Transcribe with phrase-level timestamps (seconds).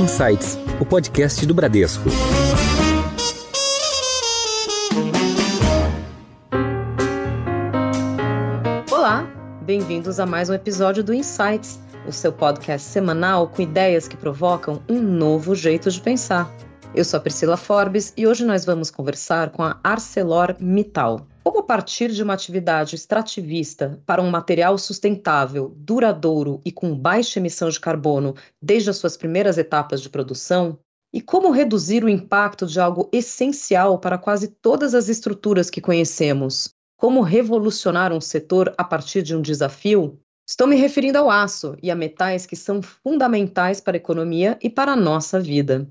[0.00, 2.08] Insights, o podcast do Bradesco.
[8.90, 14.16] Olá, bem-vindos a mais um episódio do Insights, o seu podcast semanal com ideias que
[14.16, 16.50] provocam um novo jeito de pensar.
[16.94, 21.26] Eu sou a Priscila Forbes e hoje nós vamos conversar com a ArcelorMittal.
[21.50, 27.68] Como partir de uma atividade extrativista para um material sustentável, duradouro e com baixa emissão
[27.68, 30.78] de carbono desde as suas primeiras etapas de produção?
[31.12, 36.72] E como reduzir o impacto de algo essencial para quase todas as estruturas que conhecemos?
[36.96, 40.20] Como revolucionar um setor a partir de um desafio?
[40.48, 44.70] Estou me referindo ao aço e a metais que são fundamentais para a economia e
[44.70, 45.90] para a nossa vida.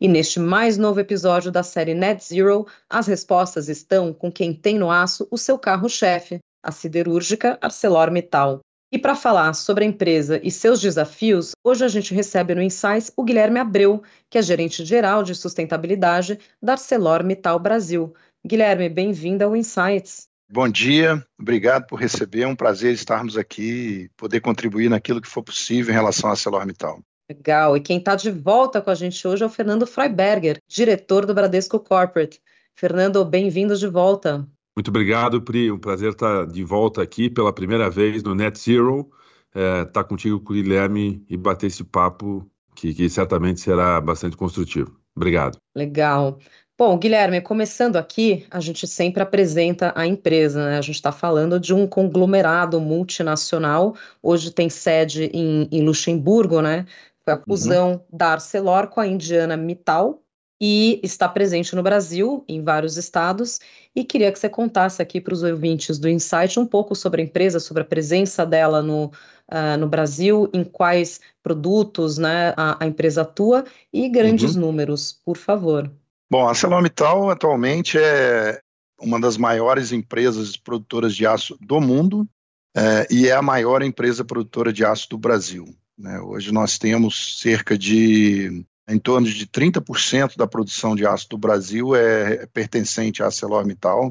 [0.00, 4.78] E neste mais novo episódio da série Net Zero, as respostas estão com quem tem
[4.78, 8.60] no aço o seu carro-chefe, a siderúrgica ArcelorMittal.
[8.90, 13.12] E para falar sobre a empresa e seus desafios, hoje a gente recebe no Insights
[13.14, 18.14] o Guilherme Abreu, que é gerente geral de sustentabilidade da ArcelorMittal Brasil.
[18.44, 20.28] Guilherme, bem-vindo ao Insights.
[20.50, 22.42] Bom dia, obrigado por receber.
[22.42, 26.32] É um prazer estarmos aqui e poder contribuir naquilo que for possível em relação à
[26.32, 27.00] ArcelorMittal.
[27.30, 27.76] Legal.
[27.76, 31.32] E quem está de volta com a gente hoje é o Fernando Freiberger, diretor do
[31.32, 32.42] Bradesco Corporate.
[32.74, 34.48] Fernando, bem-vindo de volta.
[34.76, 35.70] Muito obrigado, Pri.
[35.70, 39.08] Um prazer estar de volta aqui pela primeira vez no Net Zero.
[39.54, 44.00] É, estar tá contigo com o Guilherme e bater esse papo que, que certamente será
[44.00, 44.98] bastante construtivo.
[45.14, 45.56] Obrigado.
[45.76, 46.36] Legal.
[46.80, 50.78] Bom, Guilherme, começando aqui, a gente sempre apresenta a empresa, né?
[50.78, 56.86] A gente está falando de um conglomerado multinacional, hoje tem sede em, em Luxemburgo, né?
[57.30, 57.42] Foi a uhum.
[57.46, 58.00] fusão uhum.
[58.12, 60.22] da Arcelor com a Indiana Mittal
[60.60, 63.60] e está presente no Brasil, em vários estados.
[63.96, 67.24] E queria que você contasse aqui para os ouvintes do Insight um pouco sobre a
[67.24, 72.86] empresa, sobre a presença dela no, uh, no Brasil, em quais produtos né, a, a
[72.86, 74.60] empresa atua e grandes uhum.
[74.60, 75.90] números, por favor.
[76.30, 78.60] Bom, a ArcelorMittal atualmente é
[79.00, 82.28] uma das maiores empresas produtoras de aço do mundo
[82.76, 85.74] é, e é a maior empresa produtora de aço do Brasil.
[86.00, 86.18] Né?
[86.18, 91.94] Hoje nós temos cerca de em torno de 30% da produção de aço do Brasil
[91.94, 94.10] é, é pertencente à ArcelorMittal.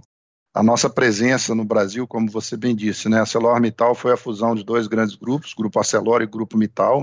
[0.53, 4.55] A nossa presença no Brasil, como você bem disse, né, a ArcelorMittal foi a fusão
[4.55, 7.01] de dois grandes grupos, Grupo Arcelor e Grupo Mittal,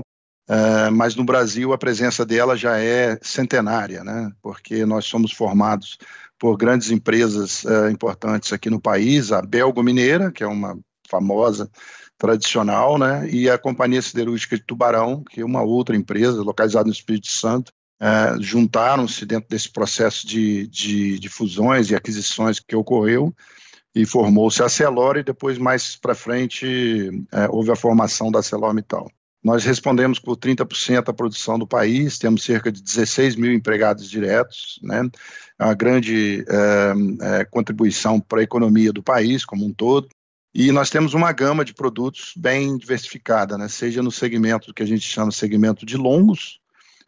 [0.49, 5.99] uh, mas no Brasil a presença dela já é centenária, né, porque nós somos formados
[6.39, 10.79] por grandes empresas uh, importantes aqui no país, a Belgo Mineira, que é uma
[11.09, 11.69] famosa
[12.17, 16.93] tradicional, né, e a Companhia Siderúrgica de Tubarão, que é uma outra empresa localizada no
[16.93, 23.33] Espírito Santo, é, juntaram-se dentro desse processo de, de, de, fusões e aquisições que ocorreu
[23.93, 29.09] e formou-se a Celor e depois mais para frente é, houve a formação da ArcelorMittal.
[29.43, 34.79] Nós respondemos por 30% da produção do país, temos cerca de 16 mil empregados diretos,
[34.83, 35.09] né?
[35.59, 40.07] É uma grande é, é, contribuição para a economia do país como um todo.
[40.53, 43.67] E nós temos uma gama de produtos bem diversificada, né?
[43.67, 46.59] seja no segmento que a gente chama segmento de longos,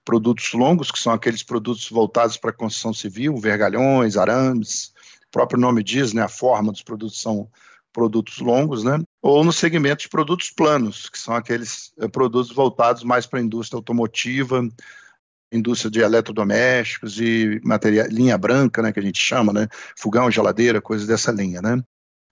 [0.05, 4.93] produtos longos, que são aqueles produtos voltados para a construção civil, vergalhões, arames,
[5.27, 7.49] o próprio nome diz, né, a forma dos produtos são
[7.91, 8.99] produtos longos, né?
[9.21, 13.43] ou no segmento de produtos planos, que são aqueles é, produtos voltados mais para a
[13.43, 14.67] indústria automotiva,
[15.51, 17.59] indústria de eletrodomésticos e
[18.09, 19.67] linha branca, né, que a gente chama, né,
[19.97, 21.81] fogão, geladeira, coisas dessa linha, né.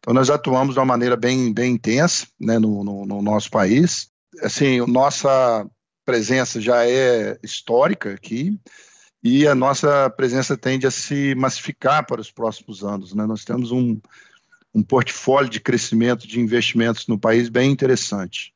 [0.08, 4.10] Então, nós atuamos de uma maneira bem, bem intensa né, no, no, no nosso país.
[4.42, 5.70] Assim, nossa
[6.06, 8.58] presença já é histórica aqui
[9.22, 13.14] e a nossa presença tende a se massificar para os próximos anos.
[13.14, 13.26] Né?
[13.26, 14.00] Nós temos um,
[14.74, 18.54] um portfólio de crescimento de investimentos no país bem interessante.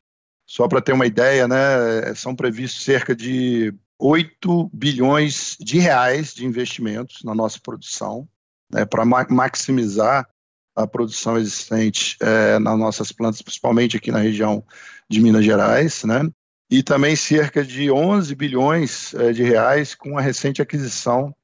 [0.48, 6.46] Só para ter uma ideia, né, são previstos cerca de 8 bilhões de reais de
[6.46, 8.26] investimentos na nossa produção,
[8.72, 10.31] né, para maximizar
[10.76, 14.64] a produção existente é, nas nossas plantas, principalmente aqui na região
[15.10, 16.30] de Minas Gerais, né?
[16.70, 21.36] E também cerca de 11 bilhões é, de reais com a recente aquisição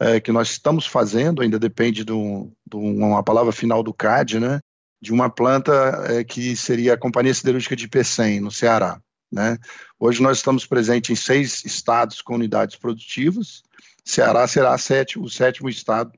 [0.00, 4.60] é, que nós estamos fazendo, ainda depende de, um, uma palavra final do CAD, né?
[5.00, 9.00] De uma planta que seria a Companhia Siderúrgica de Pecém, no Ceará.
[9.30, 9.58] Né?
[9.98, 13.62] Hoje nós estamos presentes em seis estados com unidades produtivas.
[14.04, 16.10] Ceará será sétimo, o sétimo estado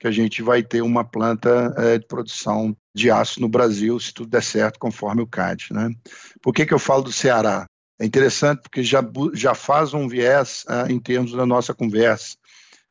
[0.00, 4.14] que a gente vai ter uma planta é, de produção de aço no Brasil, se
[4.14, 5.68] tudo der certo, conforme o CAD.
[5.72, 5.90] Né?
[6.40, 7.66] Por que, que eu falo do Ceará?
[8.00, 9.04] É interessante porque já,
[9.34, 12.34] já faz um viés é, em termos da nossa conversa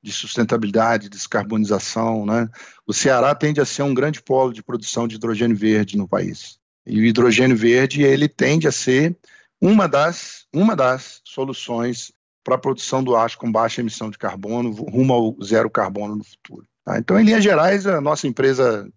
[0.03, 2.27] de sustentabilidade, descarbonização.
[2.27, 2.47] Né?
[2.85, 6.59] O Ceará tende a ser um grande polo de produção de hidrogênio verde no país.
[6.85, 9.17] E o hidrogênio verde ele tende a ser
[9.59, 12.13] uma das, uma das soluções
[12.43, 16.23] para a produção do aço com baixa emissão de carbono, rumo ao zero carbono no
[16.23, 16.65] futuro.
[16.89, 16.97] Tá?
[16.97, 18.91] Então, em linhas gerais, a nossa empresa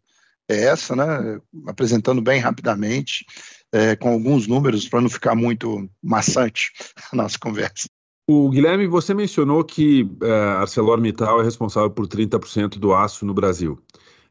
[0.49, 1.39] é essa, né?
[1.67, 3.27] apresentando bem rapidamente,
[3.71, 6.73] é, com alguns números, para não ficar muito maçante
[7.13, 7.87] a nossa conversa.
[8.27, 13.35] O Guilherme, você mencionou que a é, ArcelorMittal é responsável por 30% do aço no
[13.35, 13.79] Brasil.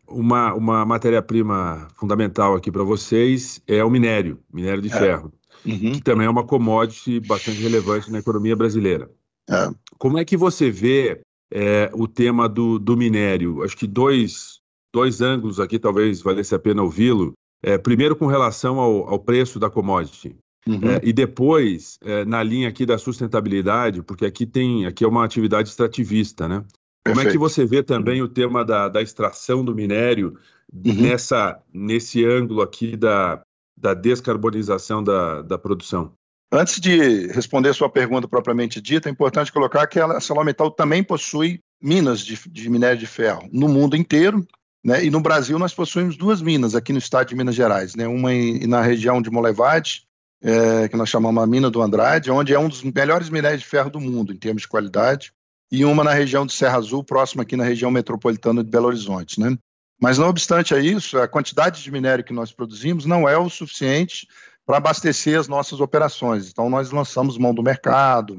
[0.08, 4.98] Uma, uma matéria-prima fundamental aqui para vocês é o minério, minério de é.
[4.98, 5.31] ferro,
[5.63, 5.92] uhum.
[5.92, 9.08] que também é uma commodity bastante relevante na economia brasileira.
[9.48, 9.69] É.
[10.00, 13.63] Como é que você vê é, o tema do, do minério?
[13.63, 14.59] Acho que dois,
[14.94, 17.33] dois ângulos aqui talvez valesse a pena ouvi-lo.
[17.63, 20.36] É, primeiro, com relação ao, ao preço da commodity.
[20.68, 20.80] Uhum.
[20.83, 25.25] É, e depois, é, na linha aqui da sustentabilidade, porque aqui tem aqui é uma
[25.25, 26.63] atividade extrativista, né?
[27.03, 27.18] Perfeito.
[27.18, 30.38] Como é que você vê também o tema da, da extração do minério
[30.71, 31.01] uhum.
[31.01, 33.42] nessa, nesse ângulo aqui da,
[33.75, 36.13] da descarbonização da, da produção?
[36.51, 41.62] Antes de responder sua pergunta propriamente dita, é importante colocar que a ArcelorMittal também possui
[41.81, 44.45] minas de, de minério de ferro no mundo inteiro,
[44.83, 45.03] né?
[45.06, 48.06] E no Brasil nós possuímos duas minas aqui no estado de Minas Gerais, né?
[48.06, 50.03] Uma em, na região de Molevade,
[50.44, 53.68] é, que nós chamamos a mina do Andrade, onde é um dos melhores minérios de
[53.68, 55.31] ferro do mundo em termos de qualidade,
[55.71, 59.39] e uma na região de Serra Azul, próxima aqui na região metropolitana de Belo Horizonte,
[59.39, 59.56] né?
[60.01, 63.50] Mas não obstante a isso, a quantidade de minério que nós produzimos não é o
[63.50, 64.27] suficiente
[64.66, 66.50] para abastecer as nossas operações.
[66.50, 68.38] Então nós lançamos mão do mercado,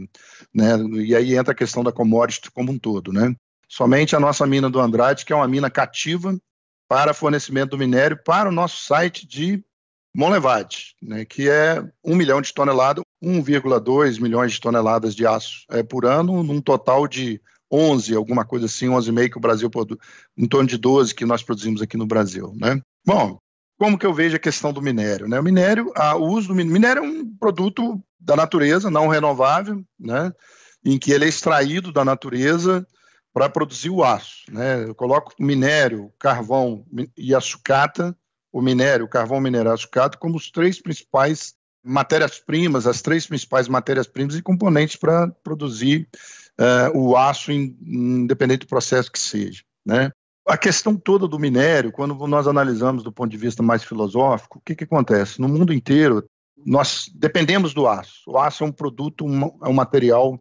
[0.52, 0.76] né?
[1.04, 3.34] E aí entra a questão da commodity como um todo, né?
[3.68, 6.36] Somente a nossa mina do Andrade, que é uma mina cativa
[6.88, 9.64] para fornecimento do minério para o nosso site de
[10.14, 15.82] Monlevade, né, que é 1 milhão de toneladas, 1,2 milhões de toneladas de aço é,
[15.82, 17.40] por ano, num total de
[17.72, 19.98] 11, alguma coisa assim, 11,5 que o Brasil produz,
[20.36, 22.52] em torno de 12 que nós produzimos aqui no Brasil.
[22.54, 22.78] Né?
[23.06, 23.38] Bom,
[23.82, 25.26] como que eu vejo a questão do minério?
[25.26, 25.40] Né?
[25.40, 29.84] O minério, a, o uso do minério, minério é um produto da natureza, não renovável,
[29.98, 30.32] né?
[30.84, 32.86] em que ele é extraído da natureza
[33.34, 34.44] para produzir o aço.
[34.48, 34.84] Né?
[34.84, 36.86] Eu coloco minério, carvão
[37.16, 38.16] e a sucata,
[38.52, 44.36] o minério, o carvão mineral sucata, como os três principais matérias-primas, as três principais matérias-primas
[44.36, 46.08] e componentes para produzir
[46.56, 49.64] uh, o aço, in, independente do processo que seja.
[49.84, 50.12] Né?
[50.52, 54.60] A questão toda do minério, quando nós analisamos do ponto de vista mais filosófico, o
[54.60, 55.40] que, que acontece?
[55.40, 56.28] No mundo inteiro,
[56.62, 58.20] nós dependemos do aço.
[58.26, 59.24] O aço é um produto,
[59.64, 60.38] é um material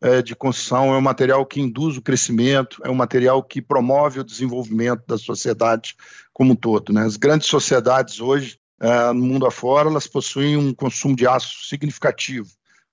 [0.00, 4.18] é, de construção, é um material que induz o crescimento, é um material que promove
[4.18, 5.94] o desenvolvimento da sociedade
[6.32, 6.92] como um todo.
[6.92, 7.04] Né?
[7.04, 12.48] As grandes sociedades hoje, é, no mundo afora, elas possuem um consumo de aço significativo.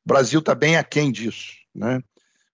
[0.05, 1.51] O Brasil está bem aquém disso.
[1.73, 1.99] Né?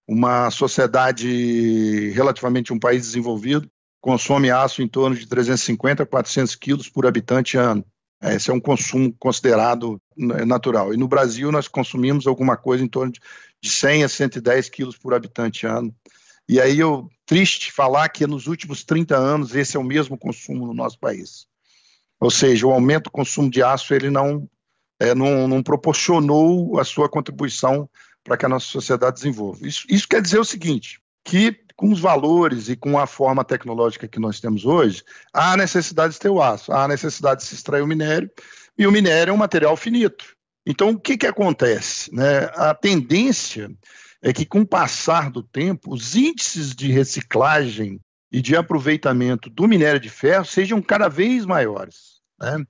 [0.07, 3.69] Uma sociedade, relativamente um país desenvolvido,
[4.05, 7.83] consome aço em torno de 350 a 400 quilos por habitante ano.
[8.21, 10.93] Esse é um consumo considerado natural.
[10.93, 13.19] E no Brasil nós consumimos alguma coisa em torno de
[13.65, 15.93] de 100 a 110 quilos por habitante ano.
[16.47, 20.67] E aí eu triste falar que nos últimos 30 anos esse é o mesmo consumo
[20.67, 21.47] no nosso país.
[22.19, 24.47] Ou seja, o aumento do consumo de aço ele não,
[24.99, 27.89] é, não, não proporcionou a sua contribuição
[28.23, 29.67] para que a nossa sociedade desenvolva.
[29.67, 34.07] Isso, isso quer dizer o seguinte, que com os valores e com a forma tecnológica
[34.07, 37.81] que nós temos hoje, há necessidade de ter o aço, há necessidade de se extrair
[37.81, 38.31] o minério,
[38.77, 40.35] e o minério é um material finito.
[40.65, 42.13] Então, o que, que acontece?
[42.13, 42.49] Né?
[42.55, 43.69] A tendência
[44.21, 47.99] é que, com o passar do tempo, os índices de reciclagem
[48.31, 52.19] e de aproveitamento do minério de ferro sejam cada vez maiores.
[52.39, 52.65] Né?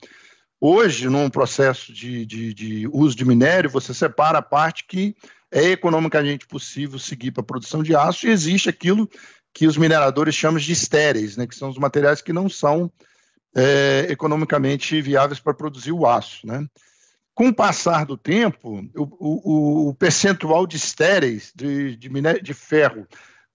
[0.59, 5.15] Hoje, num processo de, de, de, uso de minério, você separa a parte que
[5.55, 9.09] é economicamente possível seguir para a produção de aço e existe aquilo
[9.53, 11.47] que os mineradores chamam de estéreis, né?
[11.47, 12.91] que são os materiais que não são
[13.55, 16.45] é, economicamente viáveis para produzir o aço.
[16.45, 16.67] Né?
[17.33, 22.09] Com o passar do tempo, o, o, o percentual de estéreis, de, de,
[22.41, 23.07] de ferro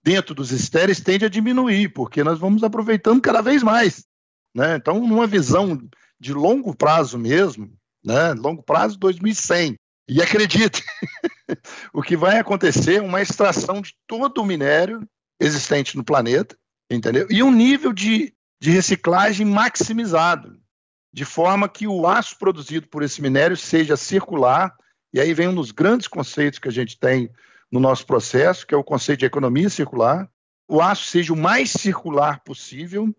[0.03, 4.07] dentro dos estéreis tende a diminuir, porque nós vamos aproveitando cada vez mais.
[4.55, 4.77] Né?
[4.77, 5.79] Então, numa visão
[6.19, 7.71] de longo prazo mesmo,
[8.03, 8.33] né?
[8.33, 9.77] longo prazo 2100,
[10.11, 10.83] e acredite,
[11.93, 15.07] o que vai acontecer é uma extração de todo o minério
[15.41, 16.57] existente no planeta,
[16.91, 17.27] entendeu?
[17.31, 20.61] E um nível de, de reciclagem maximizado
[21.13, 24.75] de forma que o aço produzido por esse minério seja circular,
[25.13, 27.31] e aí vem um dos grandes conceitos que a gente tem
[27.71, 30.29] no nosso processo, que é o conceito de economia circular,
[30.69, 33.13] o aço seja o mais circular possível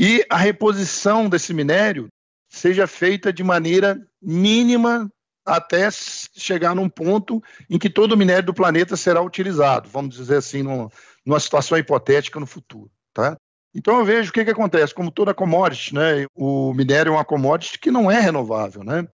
[0.00, 2.08] e a reposição desse minério
[2.48, 5.10] seja feita de maneira mínima
[5.46, 10.38] até chegar num ponto em que todo o minério do planeta será utilizado, vamos dizer
[10.38, 12.90] assim, numa, situação hipotética no futuro.
[13.14, 13.36] Tá?
[13.74, 16.26] Então eu vejo o que, que acontece, como toda commodity, né?
[16.34, 19.06] O minério é uma commodity que não é renovável, né?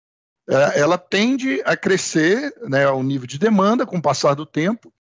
[0.48, 4.92] É, ela tende a crescer, né, ao nível de demanda com o passar do tempo,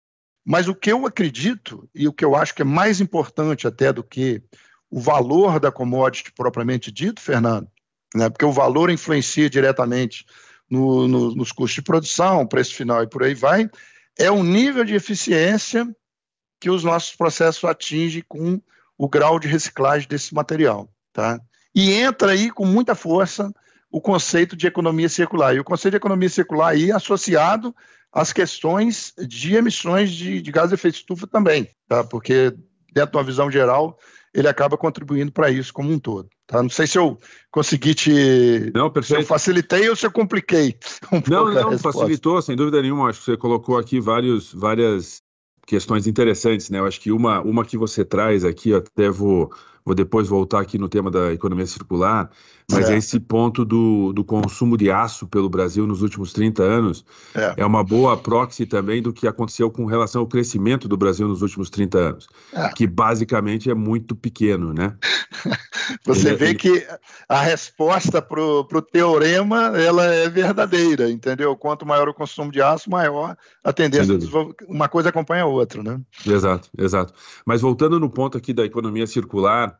[0.44, 3.92] Mas o que eu acredito, e o que eu acho que é mais importante até
[3.92, 4.42] do que
[4.90, 7.68] o valor da commodity propriamente dito, Fernando,
[8.14, 10.26] né, porque o valor influencia diretamente
[10.72, 13.68] no, no, nos custos de produção, preço final e por aí vai,
[14.18, 15.86] é o nível de eficiência
[16.58, 18.58] que os nossos processos atingem com
[18.96, 20.88] o grau de reciclagem desse material.
[21.12, 21.38] Tá?
[21.74, 23.52] E entra aí com muita força
[23.90, 25.54] o conceito de economia circular.
[25.54, 27.76] E o conceito de economia circular aí é associado
[28.10, 32.02] às questões de emissões de, de gás de efeito estufa também, tá?
[32.02, 32.54] porque
[32.94, 33.98] dentro de uma visão geral,
[34.34, 36.28] ele acaba contribuindo para isso como um todo.
[36.46, 36.62] Tá?
[36.62, 37.18] Não sei se eu
[37.50, 38.72] consegui te.
[38.74, 39.20] Não, perfeito.
[39.20, 40.76] Se eu facilitei ou se eu compliquei.
[41.12, 43.10] Um não, não, facilitou, sem dúvida nenhuma.
[43.10, 45.20] Acho que você colocou aqui vários, várias
[45.66, 46.78] questões interessantes, né?
[46.78, 49.52] Eu acho que uma, uma que você traz aqui, até vou
[49.84, 52.30] vou depois voltar aqui no tema da economia circular,
[52.70, 52.96] mas é.
[52.96, 57.54] esse ponto do, do consumo de aço pelo Brasil nos últimos 30 anos é.
[57.58, 57.66] é.
[57.66, 61.68] uma boa proxy também do que aconteceu com relação ao crescimento do Brasil nos últimos
[61.70, 62.68] 30 anos, é.
[62.68, 64.96] que basicamente é muito pequeno, né?
[66.06, 66.54] Você ele, vê ele...
[66.54, 66.86] que
[67.28, 71.56] a resposta para o teorema ela é verdadeira, entendeu?
[71.56, 74.18] Quanto maior o consumo de aço, maior a tendência.
[74.68, 76.00] Uma coisa acompanha a outra, né?
[76.26, 77.12] Exato, exato.
[77.44, 79.71] Mas voltando no ponto aqui da economia circular,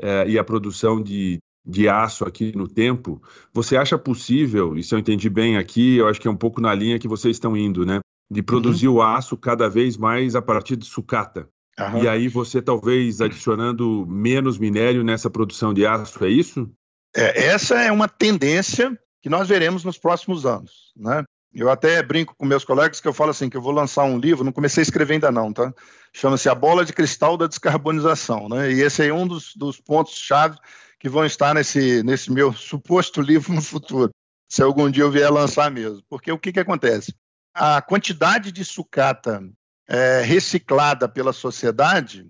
[0.00, 4.94] é, e a produção de, de aço aqui no tempo, você acha possível, e se
[4.94, 7.56] eu entendi bem aqui, eu acho que é um pouco na linha que vocês estão
[7.56, 8.00] indo, né?
[8.30, 8.96] De produzir uhum.
[8.96, 11.48] o aço cada vez mais a partir de sucata.
[11.78, 12.02] Uhum.
[12.02, 16.70] E aí você talvez adicionando menos minério nessa produção de aço, é isso?
[17.14, 21.24] É, essa é uma tendência que nós veremos nos próximos anos, né?
[21.54, 24.18] Eu até brinco com meus colegas que eu falo assim, que eu vou lançar um
[24.18, 25.72] livro, não comecei a escrever ainda não, tá?
[26.12, 28.70] Chama-se A Bola de Cristal da Descarbonização, né?
[28.70, 30.58] E esse é um dos, dos pontos-chave
[31.00, 34.10] que vão estar nesse, nesse meu suposto livro no futuro,
[34.48, 36.02] se algum dia eu vier lançar mesmo.
[36.08, 37.14] Porque o que, que acontece?
[37.54, 39.42] A quantidade de sucata
[39.88, 42.26] é, reciclada pela sociedade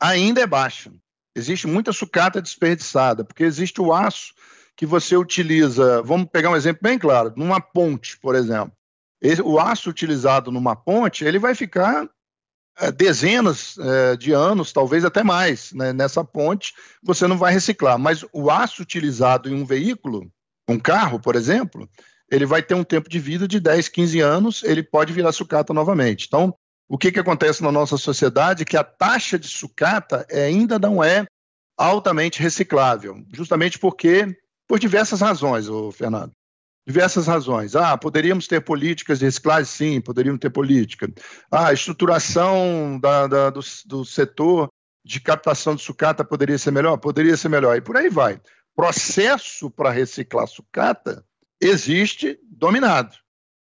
[0.00, 0.92] ainda é baixa.
[1.34, 4.34] Existe muita sucata desperdiçada, porque existe o aço
[4.78, 8.72] que você utiliza, vamos pegar um exemplo bem claro, numa ponte, por exemplo.
[9.44, 12.08] o aço utilizado numa ponte, ele vai ficar
[12.78, 15.92] é, dezenas é, de anos, talvez até mais, né?
[15.92, 17.98] nessa ponte, você não vai reciclar.
[17.98, 20.30] Mas o aço utilizado em um veículo,
[20.68, 21.90] um carro, por exemplo,
[22.30, 25.74] ele vai ter um tempo de vida de 10, 15 anos, ele pode virar sucata
[25.74, 26.26] novamente.
[26.28, 26.54] Então,
[26.88, 28.64] o que, que acontece na nossa sociedade?
[28.64, 31.26] Que a taxa de sucata ainda não é
[31.76, 36.32] altamente reciclável, justamente porque por diversas razões, Fernando.
[36.86, 37.74] Diversas razões.
[37.74, 39.64] Ah, poderíamos ter políticas de reciclagem?
[39.64, 41.10] Sim, poderíamos ter política.
[41.50, 44.70] Ah, estruturação da, da, do, do setor
[45.04, 46.96] de captação de sucata poderia ser melhor?
[46.98, 47.76] Poderia ser melhor.
[47.76, 48.40] E por aí vai.
[48.76, 51.24] Processo para reciclar sucata
[51.60, 53.16] existe dominado,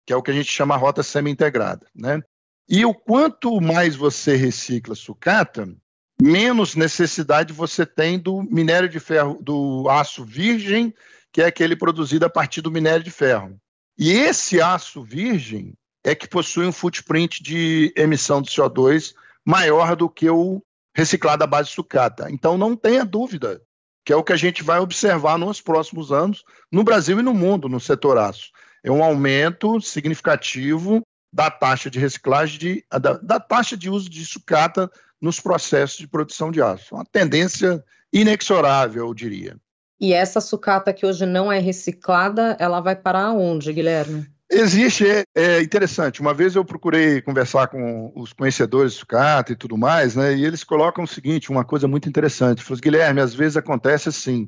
[0.06, 1.88] que é o que a gente chama rota semi-integrada.
[1.96, 2.22] Né?
[2.70, 5.74] E o quanto mais você recicla sucata,
[6.22, 10.94] menos necessidade você tem do minério de ferro, do aço virgem,
[11.32, 13.60] que é aquele produzido a partir do minério de ferro.
[13.98, 19.14] E esse aço virgem é que possui um footprint de emissão de CO2
[19.46, 20.62] maior do que o
[20.96, 22.30] reciclado à base de sucata.
[22.32, 23.62] Então não tenha dúvida
[24.08, 27.34] que é o que a gente vai observar nos próximos anos no Brasil e no
[27.34, 28.52] mundo no setor aço.
[28.82, 31.02] É um aumento significativo
[31.34, 34.90] da taxa de reciclagem, de, da, da taxa de uso de sucata
[35.22, 36.96] nos processos de produção de aço.
[36.96, 39.58] Uma tendência inexorável, eu diria.
[40.00, 44.28] E essa sucata que hoje não é reciclada, ela vai parar onde, Guilherme?
[44.50, 46.22] Existe, é, é, interessante.
[46.22, 50.36] Uma vez eu procurei conversar com os conhecedores de sucata e tudo mais, né?
[50.36, 52.64] E eles colocam o seguinte, uma coisa muito interessante.
[52.64, 54.48] Falei, Guilherme, às vezes acontece assim.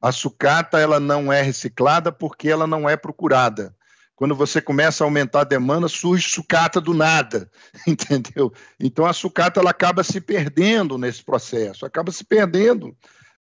[0.00, 3.74] A sucata ela não é reciclada porque ela não é procurada
[4.18, 7.48] quando você começa a aumentar a demanda, surge sucata do nada,
[7.86, 8.52] entendeu?
[8.80, 12.96] Então a sucata ela acaba se perdendo nesse processo, acaba se perdendo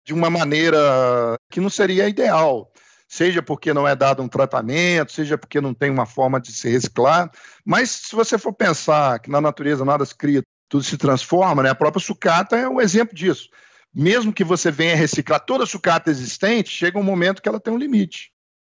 [0.02, 0.78] de uma maneira
[1.50, 2.72] que não seria ideal,
[3.06, 6.70] seja porque não é dado um tratamento, seja porque não tem uma forma de se
[6.70, 7.30] reciclar.
[7.66, 11.68] Mas se você for pensar que na natureza nada se cria, tudo se transforma, né?
[11.68, 13.50] A própria sucata é um exemplo disso.
[13.94, 17.74] Mesmo que você venha reciclar toda a sucata existente, chega um momento que ela tem
[17.74, 18.31] um limite.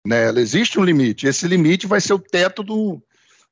[0.07, 0.29] Né?
[0.29, 1.27] Ela existe um limite.
[1.27, 3.03] Esse limite vai ser o teto do,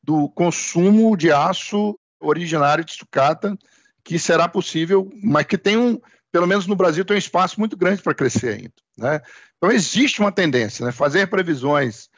[0.02, 3.58] do consumo de aço originário de sucata,
[4.06, 6.00] que será possível, mas que tem um,
[6.32, 8.74] pelo menos no Brasil, tem um espaço muito grande para crescer ainda.
[8.98, 9.22] Né?
[9.58, 10.94] Então, existe uma tendência, né?
[10.94, 12.10] fazer previsões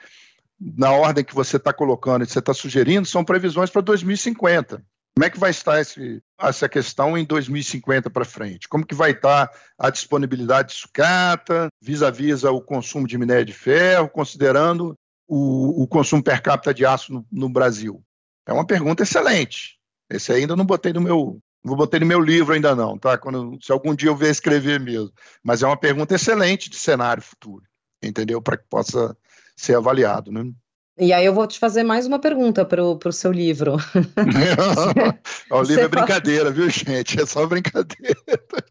[0.60, 4.84] na ordem que você está colocando e que você está sugerindo, são previsões para 2050.
[5.18, 8.70] Como é que vai estar esse, essa questão em 2050 para frente?
[8.70, 14.08] Como que vai estar a disponibilidade de sucata, vis-à-vis o consumo de minério de ferro,
[14.08, 14.94] considerando
[15.28, 18.00] o, o consumo per capita de aço no, no, Brasil?
[18.48, 19.80] É uma pergunta excelente.
[20.08, 23.18] Esse ainda não botei no meu, não botei no meu livro ainda não, tá?
[23.18, 25.12] Quando, se algum dia eu vier escrever mesmo.
[25.44, 27.66] Mas é uma pergunta excelente de cenário futuro,
[28.04, 28.40] entendeu?
[28.40, 29.18] Para que possa
[29.56, 30.44] ser avaliado, né?
[31.00, 33.78] E aí eu vou te fazer mais uma pergunta para o seu livro.
[35.52, 37.22] o livro é brincadeira, viu, gente?
[37.22, 38.18] É só brincadeira.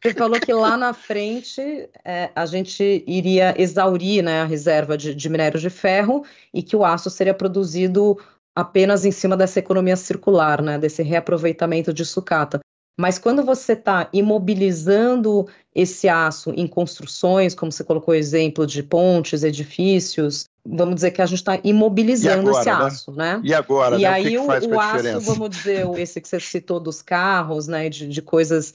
[0.02, 5.14] Você falou que lá na frente é, a gente iria exaurir né, a reserva de,
[5.14, 8.18] de minério de ferro e que o aço seria produzido
[8.56, 12.58] apenas em cima dessa economia circular, né, desse reaproveitamento de sucata.
[12.98, 18.82] Mas quando você está imobilizando esse aço em construções, como você colocou o exemplo de
[18.82, 22.74] pontes, edifícios, vamos dizer que a gente está imobilizando agora, esse né?
[22.74, 23.36] aço, né?
[23.36, 23.42] né?
[23.44, 23.96] E agora?
[23.96, 24.06] E né?
[24.06, 27.90] aí o, que que o aço, vamos dizer, esse que você citou dos carros, né?
[27.90, 28.72] De, de, coisas,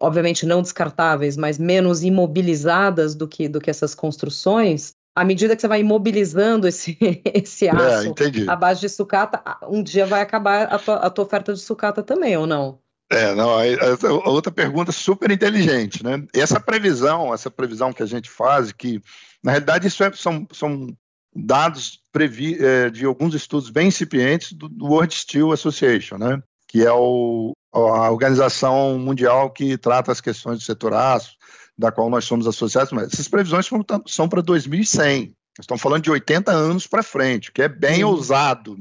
[0.00, 4.94] obviamente não descartáveis, mas menos imobilizadas do que, do que essas construções.
[5.14, 6.96] À medida que você vai imobilizando esse,
[7.34, 11.10] esse é, aço é, à base de sucata, um dia vai acabar a tua, a
[11.10, 12.78] tua oferta de sucata também, ou não?
[13.12, 16.24] É, não, a outra pergunta super inteligente, né?
[16.32, 19.02] Essa previsão, essa previsão que a gente faz, que
[19.42, 20.96] na realidade isso é, são, são
[21.34, 26.40] dados previ, é, de alguns estudos bem incipientes do, do, World Steel Association, né?
[26.68, 31.32] Que é o, a organização mundial que trata as questões do setor aço,
[31.76, 35.34] da qual nós somos associados, mas essas previsões são, são para 2100.
[35.58, 38.10] Estamos falando de 80 anos para frente, que é bem uhum.
[38.10, 38.78] ousado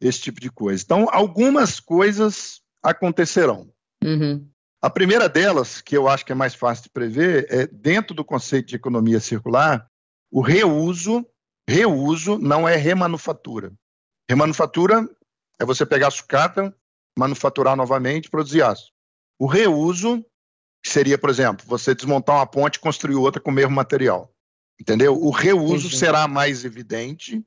[0.00, 0.82] esse tipo de coisa.
[0.82, 3.68] Então, algumas coisas acontecerão.
[4.02, 4.48] Uhum.
[4.82, 8.24] A primeira delas, que eu acho que é mais fácil de prever, é dentro do
[8.24, 9.86] conceito de economia circular,
[10.30, 11.26] o reuso.
[11.68, 13.72] Reuso não é remanufatura.
[14.28, 15.08] Remanufatura
[15.58, 16.74] é você pegar sucata,
[17.16, 18.90] manufaturar novamente produzir aço.
[19.38, 20.24] O reuso
[20.84, 24.32] seria, por exemplo, você desmontar uma ponte e construir outra com o mesmo material.
[24.80, 25.14] Entendeu?
[25.14, 25.96] O reuso Entendi.
[25.98, 27.44] será mais evidente,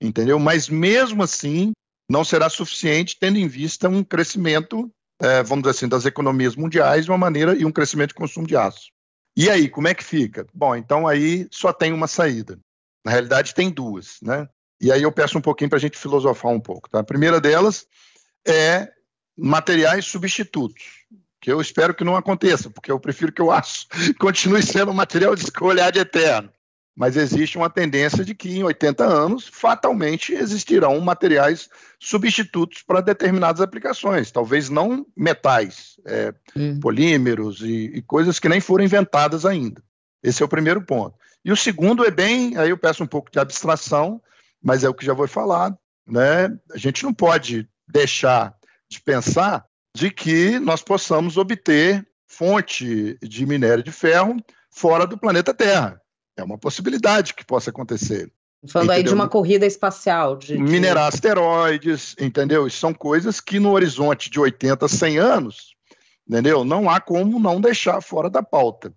[0.00, 0.38] entendeu?
[0.38, 1.72] Mas mesmo assim,
[2.08, 7.04] não será suficiente, tendo em vista um crescimento é, vamos dizer assim, das economias mundiais
[7.04, 8.90] de uma maneira e um crescimento de consumo de aço.
[9.36, 10.46] E aí, como é que fica?
[10.52, 12.58] Bom, então aí só tem uma saída.
[13.04, 14.48] Na realidade, tem duas, né?
[14.80, 16.88] E aí eu peço um pouquinho para a gente filosofar um pouco.
[16.88, 17.00] Tá?
[17.00, 17.86] A primeira delas
[18.46, 18.88] é
[19.36, 20.84] materiais substitutos,
[21.40, 23.86] que eu espero que não aconteça, porque eu prefiro que o aço
[24.20, 26.50] continue sendo um material de escolha de eterno
[26.96, 33.60] mas existe uma tendência de que em 80 anos, fatalmente, existirão materiais substitutos para determinadas
[33.60, 36.78] aplicações, talvez não metais, é, hum.
[36.78, 39.82] polímeros e, e, coisas que nem foram inventadas ainda.
[40.22, 41.18] Esse é o primeiro ponto.
[41.44, 44.22] E o segundo é bem, aí eu peço um pouco de abstração,
[44.62, 45.76] mas é o que já vou falar,
[46.06, 46.56] né?
[46.72, 48.54] A gente não pode deixar
[48.88, 54.36] de pensar de que nós possamos obter fonte de minério de ferro
[54.70, 56.00] fora do planeta Terra
[56.36, 58.30] é uma possibilidade que possa acontecer.
[58.66, 58.96] Falando entendeu?
[58.96, 60.36] aí de uma corrida espacial.
[60.36, 60.58] De, de...
[60.58, 62.66] Minerar asteroides, entendeu?
[62.66, 65.74] Isso são coisas que no horizonte de 80, 100 anos,
[66.26, 66.64] entendeu?
[66.64, 68.92] Não há como não deixar fora da pauta.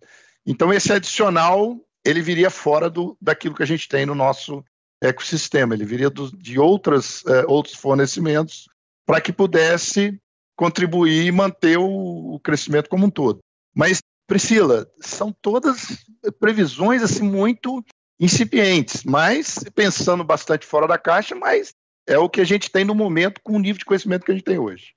[0.46, 4.64] Então, esse adicional, ele viria fora do, daquilo que a gente tem no nosso
[5.02, 8.68] ecossistema, ele viria do, de outras, é, outros fornecimentos
[9.06, 10.20] para que pudesse
[10.56, 13.40] contribuir e manter o, o crescimento como um todo.
[13.76, 16.06] Mas Priscila, são todas
[16.38, 17.82] previsões assim muito
[18.20, 21.74] incipientes, mas pensando bastante fora da caixa, mas
[22.06, 24.36] é o que a gente tem no momento com o nível de conhecimento que a
[24.36, 24.94] gente tem hoje.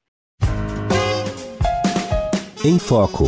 [2.65, 3.27] Em Foco.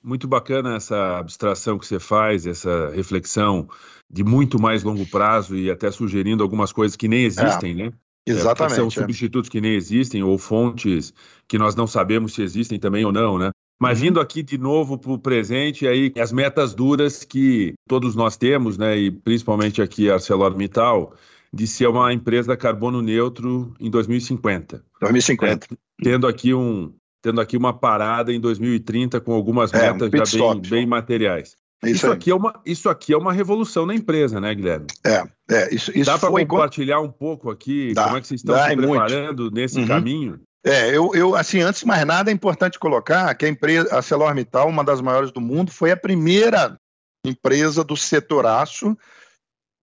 [0.00, 3.68] Muito bacana essa abstração que você faz, essa reflexão
[4.08, 7.74] de muito mais longo prazo e até sugerindo algumas coisas que nem existem, é.
[7.74, 7.92] né?
[8.26, 8.74] Exatamente.
[8.74, 11.12] É, são substitutos que nem existem, ou fontes
[11.48, 13.50] que nós não sabemos se existem também ou não, né?
[13.80, 14.06] Mas uhum.
[14.06, 18.78] vindo aqui de novo para o presente, aí as metas duras que todos nós temos,
[18.78, 18.96] né?
[18.96, 21.14] E principalmente aqui a ArcelorMittal,
[21.52, 24.84] de ser uma empresa carbono neutro em 2050.
[25.00, 25.66] 2050.
[25.66, 30.38] É, tendo aqui um tendo aqui uma parada em 2030 com algumas é, metas um
[30.38, 31.56] já bem, bem materiais.
[31.84, 34.86] É isso, isso aqui é uma, isso aqui é uma revolução na empresa, né, Guilherme?
[35.04, 38.40] É, é isso, isso Dá para compartilhar um pouco aqui Dá, como é que vocês
[38.40, 39.54] estão se preparando muito.
[39.54, 39.88] nesse uhum.
[39.88, 40.40] caminho?
[40.64, 43.96] É, eu, eu, assim, antes de mais nada, é importante colocar que a empresa, a
[43.96, 46.78] ArcelorMittal, uma das maiores do mundo, foi a primeira
[47.26, 48.96] empresa do setor aço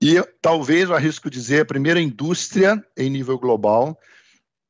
[0.02, 4.00] e talvez, eu arrisco dizer, a primeira indústria em nível global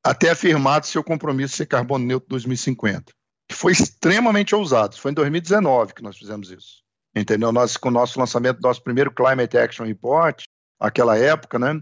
[0.04, 3.12] a ter afirmado seu compromisso de ser carbono neutro 2050,
[3.48, 4.98] que foi extremamente ousado.
[4.98, 7.52] Foi em 2019 que nós fizemos isso entendeu?
[7.52, 10.44] Nós, com o nosso lançamento nosso primeiro Climate Action Report,
[10.80, 11.80] aquela época, né?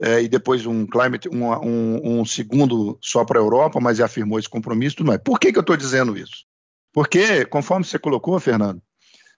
[0.00, 4.38] É, e depois um, climate, um, um, um segundo só para a Europa, mas afirmou
[4.38, 5.20] esse compromisso, tudo mais.
[5.24, 6.46] Por que, que eu estou dizendo isso?
[6.92, 8.80] Porque, conforme você colocou, Fernando,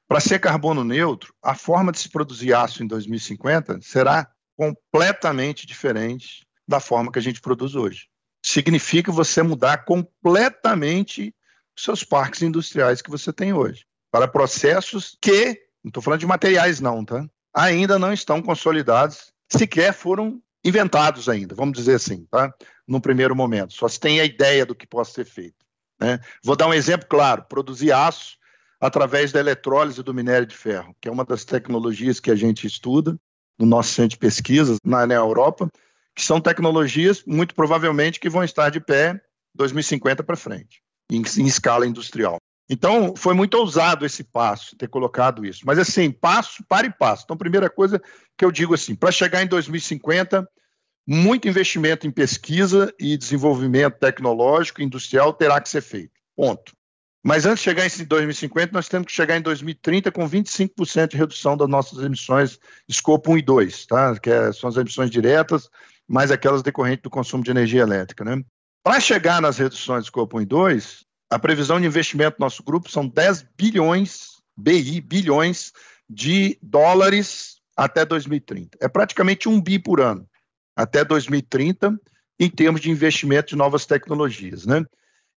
[0.06, 6.46] para ser carbono neutro, a forma de se produzir aço em 2050 será completamente diferente
[6.68, 8.08] da forma que a gente produz hoje.
[8.44, 11.34] Significa você mudar completamente
[11.74, 16.26] os seus parques industriais que você tem hoje para processos que, não estou falando de
[16.26, 17.24] materiais não, tá?
[17.54, 22.52] Ainda não estão consolidados, sequer foram inventados ainda, vamos dizer assim, tá?
[22.86, 25.64] No primeiro momento, só se tem a ideia do que possa ser feito.
[26.00, 26.18] Né?
[26.42, 28.36] Vou dar um exemplo claro: produzir aço
[28.80, 32.66] através da eletrólise do minério de ferro, que é uma das tecnologias que a gente
[32.66, 33.16] estuda
[33.58, 35.70] no nosso centro de pesquisas na, na Europa,
[36.14, 39.20] que são tecnologias muito provavelmente que vão estar de pé
[39.54, 42.39] 2050 para frente, em, em escala industrial.
[42.72, 45.62] Então, foi muito ousado esse passo, ter colocado isso.
[45.66, 47.24] Mas, assim, passo para e passo.
[47.24, 48.00] Então, primeira coisa
[48.38, 50.48] que eu digo assim: para chegar em 2050,
[51.04, 56.12] muito investimento em pesquisa e desenvolvimento tecnológico e industrial terá que ser feito.
[56.36, 56.72] Ponto.
[57.24, 61.16] Mas antes de chegar em 2050, nós temos que chegar em 2030 com 25% de
[61.16, 64.18] redução das nossas emissões escopo 1 e 2, tá?
[64.18, 65.68] que é, são as emissões diretas,
[66.08, 68.24] mais aquelas decorrentes do consumo de energia elétrica.
[68.24, 68.42] Né?
[68.82, 72.62] Para chegar nas reduções de escopo 1 e 2, a previsão de investimento do nosso
[72.62, 75.72] grupo são 10 bilhões, BI, bilhões
[76.08, 78.76] de dólares até 2030.
[78.80, 80.28] É praticamente um bi por ano
[80.74, 81.98] até 2030
[82.38, 84.84] em termos de investimento de novas tecnologias, né?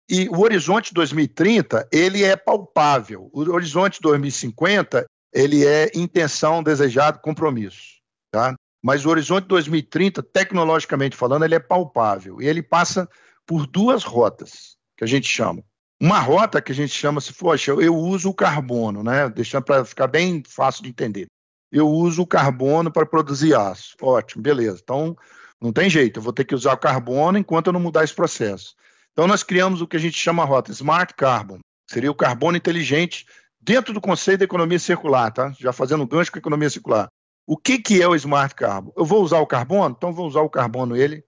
[0.09, 3.29] E o horizonte 2030, ele é palpável.
[3.33, 7.99] O horizonte 2050, ele é intenção, desejado, compromisso,
[8.31, 8.55] tá?
[8.83, 12.41] Mas o horizonte 2030, tecnologicamente falando, ele é palpável.
[12.41, 13.07] E ele passa
[13.45, 15.63] por duas rotas, que a gente chama.
[16.01, 19.29] Uma rota que a gente chama se, poxa, eu uso o carbono, né?
[19.29, 21.27] Deixando para ficar bem fácil de entender.
[21.71, 23.95] Eu uso o carbono para produzir aço.
[24.01, 24.79] Ótimo, beleza.
[24.81, 25.15] Então,
[25.61, 28.15] não tem jeito, eu vou ter que usar o carbono enquanto eu não mudar esse
[28.15, 28.73] processo.
[29.11, 33.27] Então, nós criamos o que a gente chama rota Smart Carbon, seria o carbono inteligente
[33.61, 35.53] dentro do conceito da economia circular, tá?
[35.59, 37.09] Já fazendo gancho com a economia circular.
[37.45, 38.91] O que, que é o Smart Carbon?
[38.97, 39.93] Eu vou usar o carbono?
[39.95, 41.23] Então, vou usar o carbono ele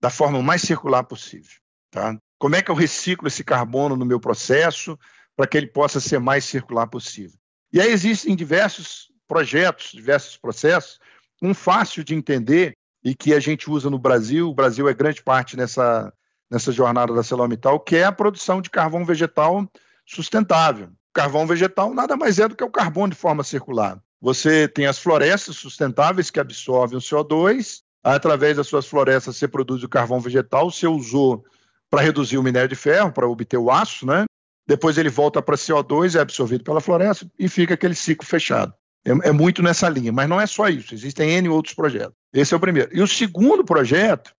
[0.00, 1.52] da forma mais circular possível,
[1.92, 2.18] tá?
[2.38, 4.98] Como é que eu reciclo esse carbono no meu processo
[5.34, 7.38] para que ele possa ser mais circular possível?
[7.72, 11.00] E aí existem diversos projetos, diversos processos.
[11.42, 15.22] Um fácil de entender e que a gente usa no Brasil, o Brasil é grande
[15.22, 16.12] parte nessa,
[16.50, 19.68] nessa jornada da ArcelorMittal, que é a produção de carvão vegetal
[20.04, 20.90] sustentável.
[21.12, 24.00] Carvão vegetal nada mais é do que o carbono de forma circular.
[24.20, 29.82] Você tem as florestas sustentáveis que absorvem o CO2, através das suas florestas você produz
[29.82, 31.44] o carvão vegetal, você usou
[31.90, 34.24] para reduzir o minério de ferro, para obter o aço, né?
[34.66, 38.74] Depois ele volta para CO2, é absorvido pela floresta e fica aquele ciclo fechado.
[39.04, 42.14] É, é, muito nessa linha, mas não é só isso, existem N outros projetos.
[42.32, 42.90] Esse é o primeiro.
[42.92, 44.32] E o segundo projeto,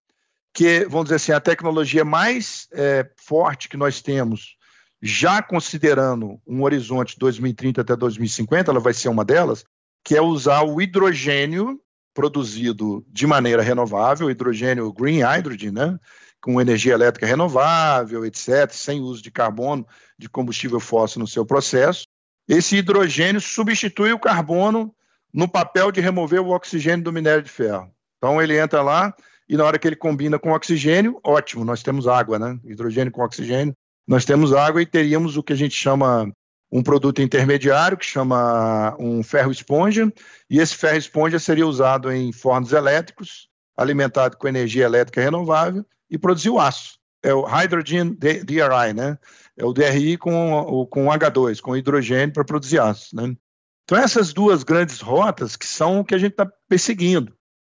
[0.53, 4.57] que vamos dizer assim, a tecnologia mais é, forte que nós temos,
[5.01, 9.63] já considerando um horizonte 2030 até 2050, ela vai ser uma delas,
[10.03, 11.79] que é usar o hidrogênio
[12.13, 15.99] produzido de maneira renovável, hidrogênio green hydrogen, né?
[16.47, 19.85] Com energia elétrica renovável, etc., sem uso de carbono,
[20.17, 22.05] de combustível fóssil no seu processo.
[22.47, 24.95] Esse hidrogênio substitui o carbono
[25.33, 27.91] no papel de remover o oxigênio do minério de ferro.
[28.17, 29.13] Então ele entra lá
[29.49, 32.57] e na hora que ele combina com oxigênio, ótimo, nós temos água, né?
[32.63, 33.73] Hidrogênio com oxigênio,
[34.07, 36.31] nós temos água e teríamos o que a gente chama
[36.71, 40.09] um produto intermediário que chama um ferro esponja,
[40.49, 46.17] e esse ferro esponja seria usado em fornos elétricos, alimentado com energia elétrica renovável, e
[46.17, 46.97] produzir o aço.
[47.23, 49.17] É o Hydrogen DRI, né?
[49.57, 53.35] É o DRI com, com H2, com hidrogênio para produzir aço, né?
[53.83, 57.33] Então, essas duas grandes rotas que são o que a gente está perseguindo,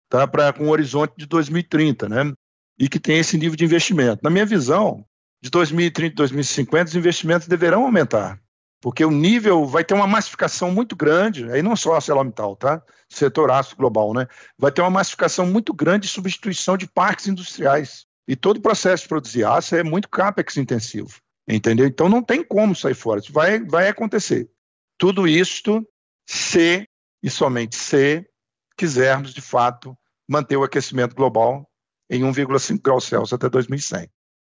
[0.08, 0.26] tá?
[0.28, 2.32] Pra, com um horizonte de 2030, né?
[2.78, 4.20] E que tem esse nível de investimento.
[4.22, 5.04] Na minha visão,
[5.42, 8.38] de 2030 e 2050, os investimentos deverão aumentar,
[8.80, 12.82] porque o nível vai ter uma massificação muito grande, aí não só a ArcelorMittal, tá?
[13.08, 14.26] Setor aço global, né?
[14.58, 18.06] Vai ter uma massificação muito grande de substituição de parques industriais.
[18.26, 21.86] E todo o processo de produzir aço é muito capex intensivo, entendeu?
[21.86, 24.50] Então não tem como sair fora, isso vai, vai acontecer.
[24.96, 25.86] Tudo isto
[26.26, 26.88] se,
[27.22, 28.24] e somente se,
[28.76, 29.96] quisermos de fato
[30.28, 31.68] manter o aquecimento global
[32.08, 34.08] em 1,5 graus Celsius até 2100.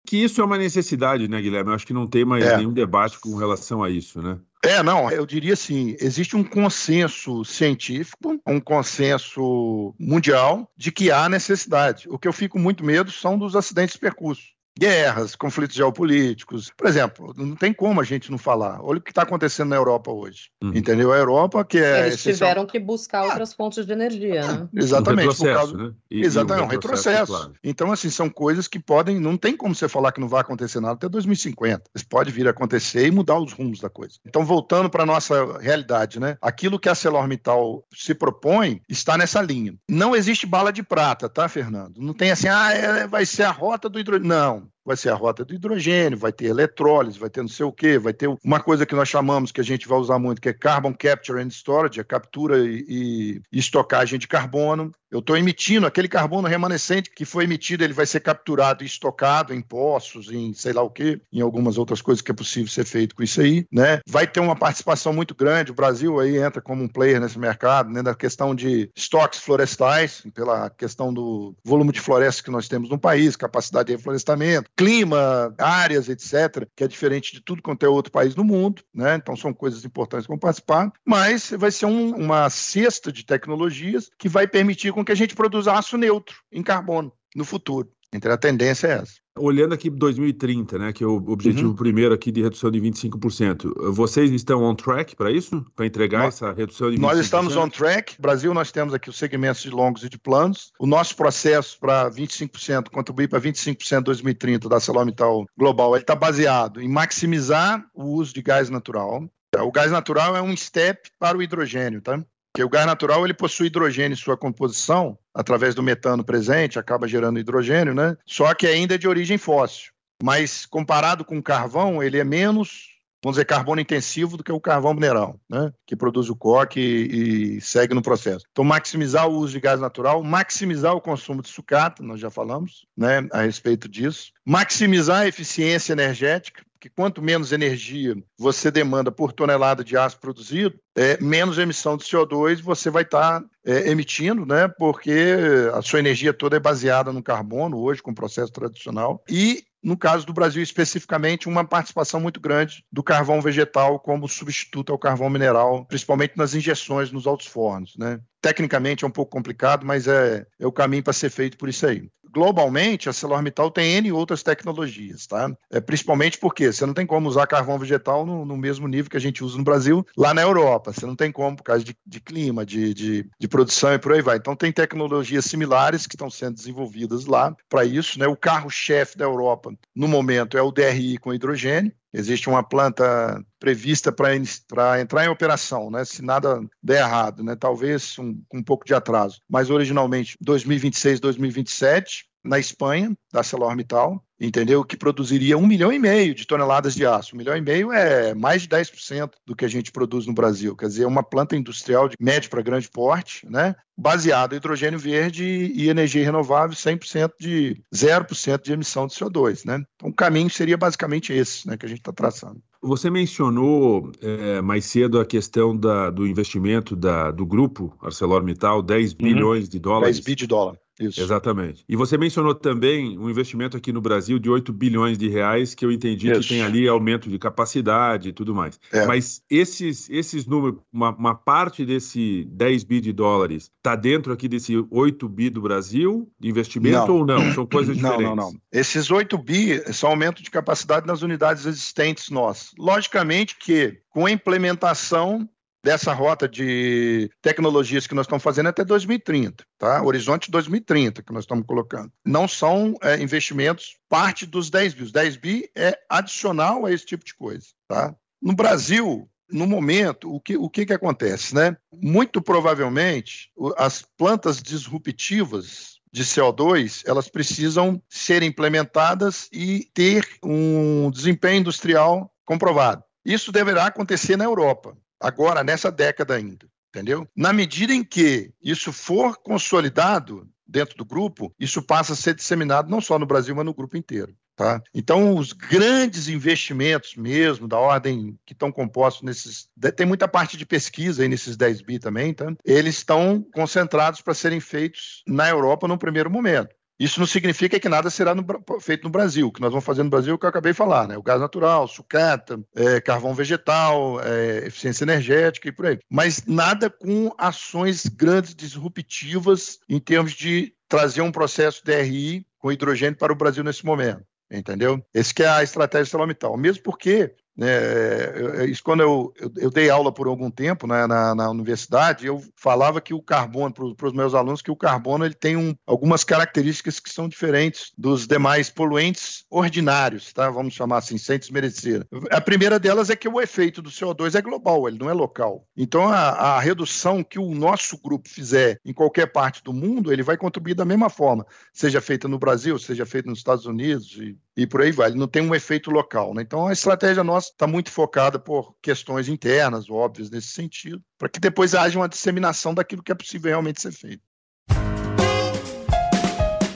[0.10, 1.70] Que isso é uma necessidade, né, Guilherme?
[1.70, 2.58] Eu acho que não tem mais é.
[2.58, 4.40] nenhum debate com relação a isso, né?
[4.66, 11.30] É, não, eu diria assim, existe um consenso científico, um consenso mundial de que há
[11.30, 12.10] necessidade.
[12.10, 14.48] O que eu fico muito medo são dos acidentes de percurso.
[14.80, 16.72] Guerras, conflitos geopolíticos.
[16.76, 18.80] Por exemplo, não tem como a gente não falar.
[18.82, 20.50] Olha o que está acontecendo na Europa hoje.
[20.64, 20.72] Uhum.
[20.74, 21.12] Entendeu?
[21.12, 22.08] A Europa que é.
[22.08, 24.70] Eles tiveram que buscar ah, outras fontes de energia, né?
[24.74, 25.28] Exatamente.
[25.28, 25.78] Um retrocesso, causa...
[25.78, 25.94] né?
[26.10, 27.10] E, exatamente, e um retrocesso.
[27.10, 27.34] retrocesso.
[27.34, 27.54] Claro.
[27.64, 29.20] Então, assim, são coisas que podem.
[29.20, 31.84] Não tem como você falar que não vai acontecer nada até 2050.
[31.94, 34.16] Isso pode vir a acontecer e mudar os rumos da coisa.
[34.26, 36.38] Então, voltando para a nossa realidade, né?
[36.42, 39.76] Aquilo que a ArcelorMittal se propõe está nessa linha.
[39.90, 41.98] Não existe bala de prata, tá, Fernando?
[41.98, 44.30] Não tem assim, ah, é, vai ser a rota do hidrogênio.
[44.30, 47.72] Não vai ser a rota do hidrogênio, vai ter eletrólise, vai ter não sei o
[47.72, 50.50] quê, vai ter uma coisa que nós chamamos, que a gente vai usar muito, que
[50.50, 54.92] é Carbon Capture and Storage, a captura e, e, estocagem de carbono.
[55.12, 59.54] Eu estou emitindo aquele carbono remanescente que foi emitido, ele vai ser capturado e estocado
[59.54, 62.86] em poços, em sei lá o quê, em algumas outras coisas que é possível ser
[62.86, 64.00] feito com isso aí, né?
[64.08, 67.92] Vai ter uma participação muito grande, o Brasil aí entra como um player nesse mercado,
[67.92, 72.90] né, na questão de estoques florestais, pela questão do volume de florestas que nós temos
[72.90, 77.90] no país, capacidade de reflorestamento, clima, áreas, etc., que é diferente de tudo quanto é
[77.90, 79.16] outro país no mundo, né?
[79.16, 84.30] Então são coisas importantes para participar, mas vai ser um, uma cesta de tecnologias que
[84.30, 87.92] vai permitir com que a gente produza aço neutro em carbono no futuro.
[88.14, 89.14] Então a tendência é essa.
[89.38, 91.76] Olhando aqui 2030, né, que é o objetivo uhum.
[91.76, 95.66] primeiro aqui de redução de 25%, vocês estão on track para isso?
[95.76, 97.02] Para entregar nós, essa redução de 25%?
[97.02, 98.20] Nós estamos on track.
[98.20, 100.72] Brasil, nós temos aqui os segmentos de longos e de planos.
[100.80, 106.16] O nosso processo para 25%, contribuir para 25% em 2030 da ArcelorMittal Global, ele está
[106.16, 109.24] baseado em maximizar o uso de gás natural.
[109.58, 112.24] O gás natural é um step para o hidrogênio, tá?
[112.52, 117.08] Porque o gás natural ele possui hidrogênio em sua composição, através do metano presente, acaba
[117.08, 118.18] gerando hidrogênio, né?
[118.26, 119.92] Só que ainda é de origem fóssil.
[120.22, 122.90] Mas comparado com o carvão, ele é menos,
[123.24, 125.72] vamos dizer, carbono intensivo do que o carvão mineral, né?
[125.88, 128.44] Que produz o coque e, segue no processo.
[128.52, 132.86] Então, maximizar o uso de gás natural, maximizar o consumo de sucata, nós já falamos,
[132.98, 139.34] né, a respeito disso, maximizar a eficiência energética, que quanto menos energia você demanda por
[139.34, 144.46] tonelada de aço produzido, é, menos emissão de CO2 você vai estar tá, é, emitindo,
[144.46, 144.68] né?
[144.68, 145.36] Porque
[145.74, 149.24] a sua energia toda é baseada no carbono hoje, com o processo tradicional.
[149.30, 154.92] E no caso do Brasil especificamente, uma participação muito grande do carvão vegetal como substituto
[154.92, 157.96] ao carvão mineral, principalmente nas injeções nos altos fornos.
[157.98, 158.20] Né?
[158.42, 161.86] Tecnicamente é um pouco complicado, mas é, é o caminho para ser feito por isso
[161.86, 165.52] aí globalmente, a ArcelorMittal tem N outras tecnologias, tá?
[165.72, 169.18] É, principalmente porque você não tem como usar carvão vegetal no, no, mesmo nível que
[169.18, 170.94] a gente usa no Brasil, lá na Europa.
[170.94, 174.14] Você não tem como por causa de, de clima, de, de, de, produção e por
[174.14, 174.38] aí vai.
[174.38, 178.28] Então, tem tecnologias similares que estão sendo desenvolvidas lá para isso, né?
[178.28, 181.92] O carro-chefe da Europa, no momento, é o DRI com hidrogênio.
[182.14, 186.04] Existe uma planta prevista para entrar em operação, né?
[186.06, 187.56] se nada der errado, né?
[187.56, 194.84] talvez um, um pouco de atraso, mas originalmente 2026, 2027, na Espanha, da ArcelorMittal, entendeu?
[194.84, 197.36] Que produziria um milhão e meio de toneladas de aço.
[197.36, 200.76] Um milhão e meio é mais de 10% do que a gente produz no Brasil.
[200.76, 203.76] Quer dizer, é uma planta industrial de médio para grande porte, né?
[203.98, 209.84] Baseada em hidrogênio verde e energia renovável, 100% de 0% de emissão de CO2, né?
[209.96, 212.62] Então, o caminho seria basicamente esse, né, que a gente está traçando.
[212.82, 219.12] Você mencionou é, mais cedo a questão da, do investimento da, do grupo ArcelorMittal, 10
[219.12, 219.18] uhum.
[219.18, 220.16] bilhões de dólares.
[220.16, 220.78] 10 bi de dólar.
[221.00, 221.22] Isso.
[221.22, 221.86] Exatamente.
[221.88, 225.86] E você mencionou também um investimento aqui no Brasil de 8 bilhões de reais, que
[225.86, 226.42] eu entendi Isso.
[226.42, 228.80] que tem ali aumento de capacidade e tudo mais.
[228.92, 229.06] É.
[229.06, 234.48] Mas esses, esses números, uma, uma, parte desse 10 bi de dólares está dentro aqui
[234.48, 237.16] desse 8 bi do Brasil de investimento não.
[237.16, 237.54] ou não?
[237.54, 238.26] São coisas diferentes?
[238.26, 238.62] Não, não, não.
[238.72, 242.72] Esses 8 bi são aumento de capacidade nas unidades existentes nossas.
[242.78, 245.48] Logicamente que com a implementação
[245.84, 250.04] dessa rota de tecnologias que nós estamos fazendo até 2030, tá?
[250.04, 252.12] Horizonte 2030 que nós estamos colocando.
[252.26, 255.04] Não são é, investimentos parte dos 10 bi.
[255.04, 258.16] Os 10 bi é adicional a esse tipo de coisa, tá?
[258.42, 261.76] No Brasil, no momento, o que, o que, que acontece, né?
[261.94, 271.60] Muito provavelmente, as plantas disruptivas de CO2, elas precisam ser implementadas e ter um desempenho
[271.60, 273.04] industrial comprovado.
[273.24, 277.28] Isso deverá acontecer na Europa agora nessa década ainda, entendeu?
[277.36, 282.90] Na medida em que isso for consolidado dentro do grupo, isso passa a ser disseminado
[282.90, 284.36] não só no Brasil, mas no grupo inteiro.
[284.60, 284.82] Tá?
[284.94, 289.70] Então, os grandes investimentos mesmo, da ordem que estão compostos nesses.
[289.96, 292.54] Tem muita parte de pesquisa aí nesses 10 bi também, tá?
[292.66, 296.76] eles estão concentrados para serem feitos na Europa no primeiro momento.
[297.00, 298.46] Isso não significa que nada será no,
[298.82, 299.48] feito no Brasil.
[299.48, 301.18] O que nós vamos fazer no Brasil é o que eu acabei de falar, né?
[301.18, 306.00] O gás natural, sucata, é, carvão vegetal, é, eficiência energética e por aí.
[306.10, 313.18] Mas nada com ações grandes, disruptivas, em termos de trazer um processo DRI com hidrogênio
[313.18, 314.22] para o Brasil nesse momento.
[314.52, 315.02] entendeu?
[315.14, 316.58] Esse que é a estratégia ArcelorMittal.
[316.58, 321.36] Mesmo porque é, isso quando eu, eu, eu, dei aula por algum tempo né, na,
[321.36, 325.34] na, universidade, eu falava que o carbono, para os meus alunos, que o carbono ele
[325.34, 330.50] tem um, algumas características que são diferentes dos demais poluentes ordinários, tá?
[330.50, 332.06] vamos chamar assim, sem desmerecer.
[332.32, 335.66] A primeira delas é que o efeito do CO2 é global, ele não é local.
[335.76, 340.24] Então, a, a redução que o nosso grupo fizer em qualquer parte do mundo, ele
[340.24, 344.38] vai contribuir da mesma forma, seja feita no Brasil, seja feita nos Estados Unidos e
[344.60, 345.10] e por aí vai.
[345.10, 346.34] Ele não tem um efeito local.
[346.34, 346.42] Né?
[346.42, 351.40] Então, a estratégia nossa está muito focada por questões internas, óbvias nesse sentido, para que
[351.40, 354.24] depois haja uma disseminação daquilo que é possível realmente ser feito.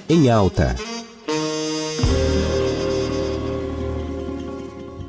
[0.09, 0.75] Em alta.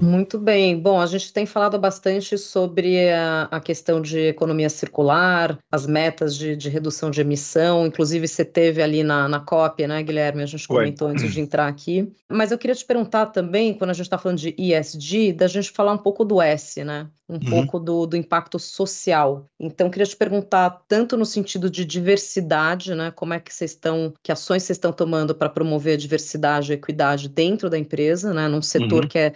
[0.04, 0.78] Muito bem.
[0.78, 6.36] Bom, a gente tem falado bastante sobre a, a questão de economia circular, as metas
[6.36, 7.86] de, de, redução de emissão.
[7.86, 10.42] Inclusive, você teve ali na, na cópia, né, Guilherme?
[10.42, 11.14] A gente comentou Oi.
[11.14, 12.12] antes de entrar aqui.
[12.30, 15.70] Mas eu queria te perguntar também, quando a gente está falando de ESG, da gente
[15.70, 17.08] falar um pouco do S, né?
[17.28, 17.40] um uhum.
[17.50, 19.46] pouco do, do impacto social.
[19.58, 23.10] Então, queria te perguntar, tanto no sentido de diversidade, né?
[23.10, 26.74] Como é que vocês estão, que ações vocês estão tomando para promover a diversidade e
[26.74, 28.46] equidade dentro da empresa, né?
[28.46, 29.08] Num setor uhum.
[29.08, 29.32] que é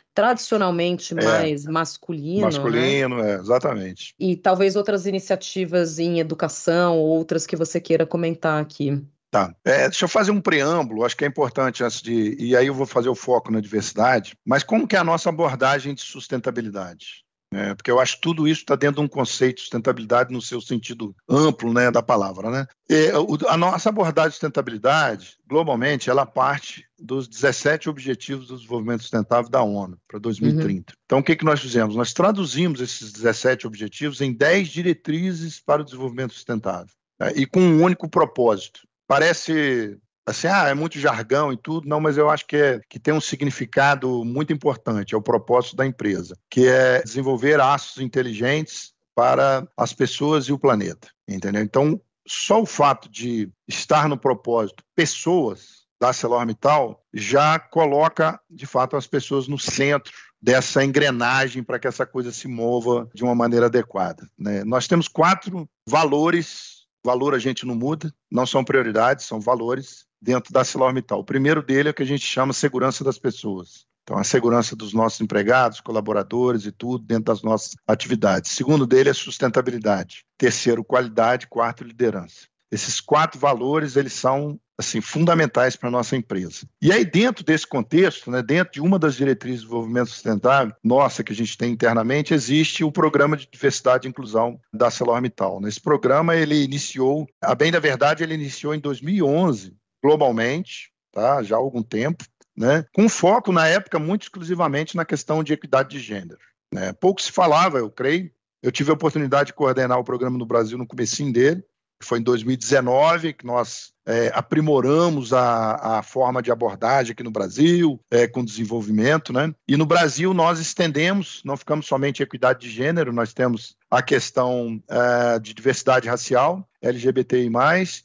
[0.58, 1.24] tradicionalmente é.
[1.24, 2.42] mais masculino.
[2.42, 3.32] Masculino, né?
[3.32, 4.14] é, exatamente.
[4.18, 9.02] E talvez outras iniciativas em educação, outras que você queira comentar aqui.
[9.30, 9.54] Tá.
[9.64, 12.34] É, deixa eu fazer um preâmbulo, acho que é importante antes de.
[12.38, 14.34] E aí eu vou fazer o foco na diversidade.
[14.44, 17.24] Mas como que é a nossa abordagem de sustentabilidade?
[17.52, 20.42] É, porque eu acho que tudo isso está dentro de um conceito de sustentabilidade no
[20.42, 22.50] seu sentido amplo né, da palavra.
[22.50, 22.66] Né?
[22.90, 23.10] E,
[23.48, 29.62] a nossa abordagem de sustentabilidade, globalmente, ela parte dos 17 Objetivos do Desenvolvimento Sustentável da
[29.62, 30.92] ONU para 2030.
[30.92, 30.98] Uhum.
[31.06, 31.96] Então, o que, que nós fizemos?
[31.96, 37.60] Nós traduzimos esses 17 objetivos em 10 diretrizes para o desenvolvimento sustentável, né, e com
[37.60, 38.80] um único propósito.
[39.06, 42.98] Parece assim, ah, é muito jargão e tudo, não, mas eu acho que, é, que
[42.98, 48.92] tem um significado muito importante, é o propósito da empresa, que é desenvolver aços inteligentes
[49.14, 51.62] para as pessoas e o planeta, entendeu?
[51.62, 58.96] Então, só o fato de estar no propósito pessoas da ArcelorMittal já coloca, de fato,
[58.96, 63.66] as pessoas no centro dessa engrenagem para que essa coisa se mova de uma maneira
[63.66, 64.28] adequada.
[64.38, 64.62] Né?
[64.62, 70.52] Nós temos quatro valores, valor a gente não muda, não são prioridades, são valores, dentro
[70.52, 71.20] da ArcelorMittal.
[71.20, 73.86] O primeiro dele é o que a gente chama segurança das pessoas.
[74.02, 78.50] Então, a segurança dos nossos empregados, colaboradores e tudo dentro das nossas atividades.
[78.50, 80.24] O segundo dele é sustentabilidade.
[80.38, 81.46] Terceiro, qualidade.
[81.46, 82.46] Quarto, liderança.
[82.72, 86.66] Esses quatro valores, eles são assim fundamentais para a nossa empresa.
[86.80, 91.24] E aí, dentro desse contexto, né, dentro de uma das diretrizes de desenvolvimento sustentável, nossa,
[91.24, 95.60] que a gente tem internamente, existe o Programa de Diversidade e Inclusão da ArcelorMittal.
[95.66, 101.42] Esse programa, ele iniciou, a bem da verdade, ele iniciou em 2011, globalmente, tá?
[101.42, 102.24] já há algum tempo,
[102.56, 102.84] né?
[102.92, 106.38] com foco, na época, muito exclusivamente na questão de equidade de gênero.
[106.72, 106.92] Né?
[106.92, 108.30] Pouco se falava, eu creio.
[108.62, 111.62] Eu tive a oportunidade de coordenar o programa no Brasil no comecinho dele,
[112.02, 118.00] foi em 2019 que nós é, aprimoramos a, a, forma de abordagem aqui no Brasil,
[118.10, 119.52] é, com desenvolvimento, né?
[119.68, 124.00] E no Brasil nós estendemos, não ficamos somente em equidade de gênero, nós temos a
[124.00, 127.50] questão é, de diversidade racial, LGBTI+,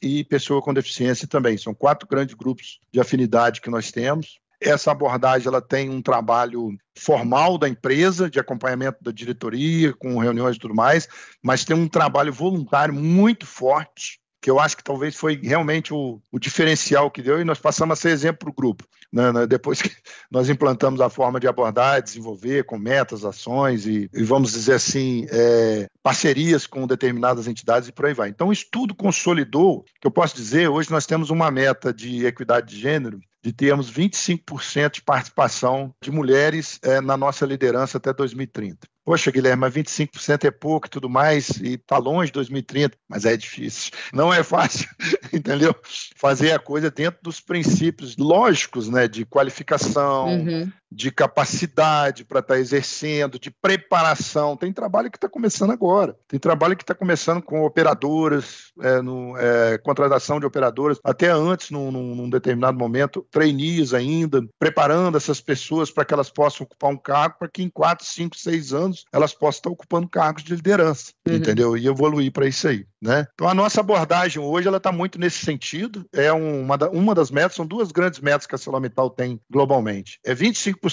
[0.02, 1.56] e pessoa com deficiência também.
[1.56, 4.38] São quatro grandes grupos de afinidade que nós temos.
[4.60, 10.56] Essa abordagem ela tem um trabalho formal da empresa, de acompanhamento da diretoria, com reuniões
[10.56, 11.08] e tudo mais,
[11.42, 16.20] mas tem um trabalho voluntário muito forte que eu acho que talvez foi realmente o,
[16.30, 18.84] o diferencial que deu, e nós passamos a ser exemplo para o grupo.
[19.10, 19.46] Né, né?
[19.46, 19.88] Depois que
[20.30, 25.26] nós implantamos a forma de abordar, desenvolver com metas, ações e, e vamos dizer assim,
[25.30, 28.28] é, parcerias com determinadas entidades e por aí vai.
[28.28, 32.74] Então, isso tudo consolidou, que eu posso dizer, hoje nós temos uma meta de equidade
[32.74, 38.86] de gênero de termos 25% de participação de mulheres é, na nossa liderança até 2030.
[39.04, 43.26] Poxa, Guilherme, mas 25% é pouco e tudo mais, e está longe de 2030, mas
[43.26, 43.92] é difícil.
[44.12, 44.88] Não é fácil,
[45.32, 45.74] entendeu?
[46.16, 52.54] Fazer a coisa dentro dos princípios lógicos, né, de qualificação, uhum de capacidade para estar
[52.54, 54.56] tá exercendo, de preparação.
[54.56, 56.16] Tem trabalho que está começando agora.
[56.28, 61.70] Tem trabalho que está começando com operadoras, é, no, é, contratação de operadoras, até antes,
[61.70, 66.96] num, num, determinado momento, trainees ainda, preparando essas pessoas para que elas possam ocupar um
[66.96, 71.12] cargo, para que em 4, 5, 6 anos elas possam estar ocupando cargos de liderança,
[71.26, 71.34] uhum.
[71.34, 71.76] entendeu?
[71.76, 72.86] E evoluir para isso aí.
[73.02, 73.26] Né?
[73.34, 76.06] Então, a nossa abordagem hoje ela está muito nesse sentido.
[76.10, 80.18] É uma, uma das metas, são duas grandes metas que a ArcelorMittal tem globalmente.
[80.24, 80.83] É 25%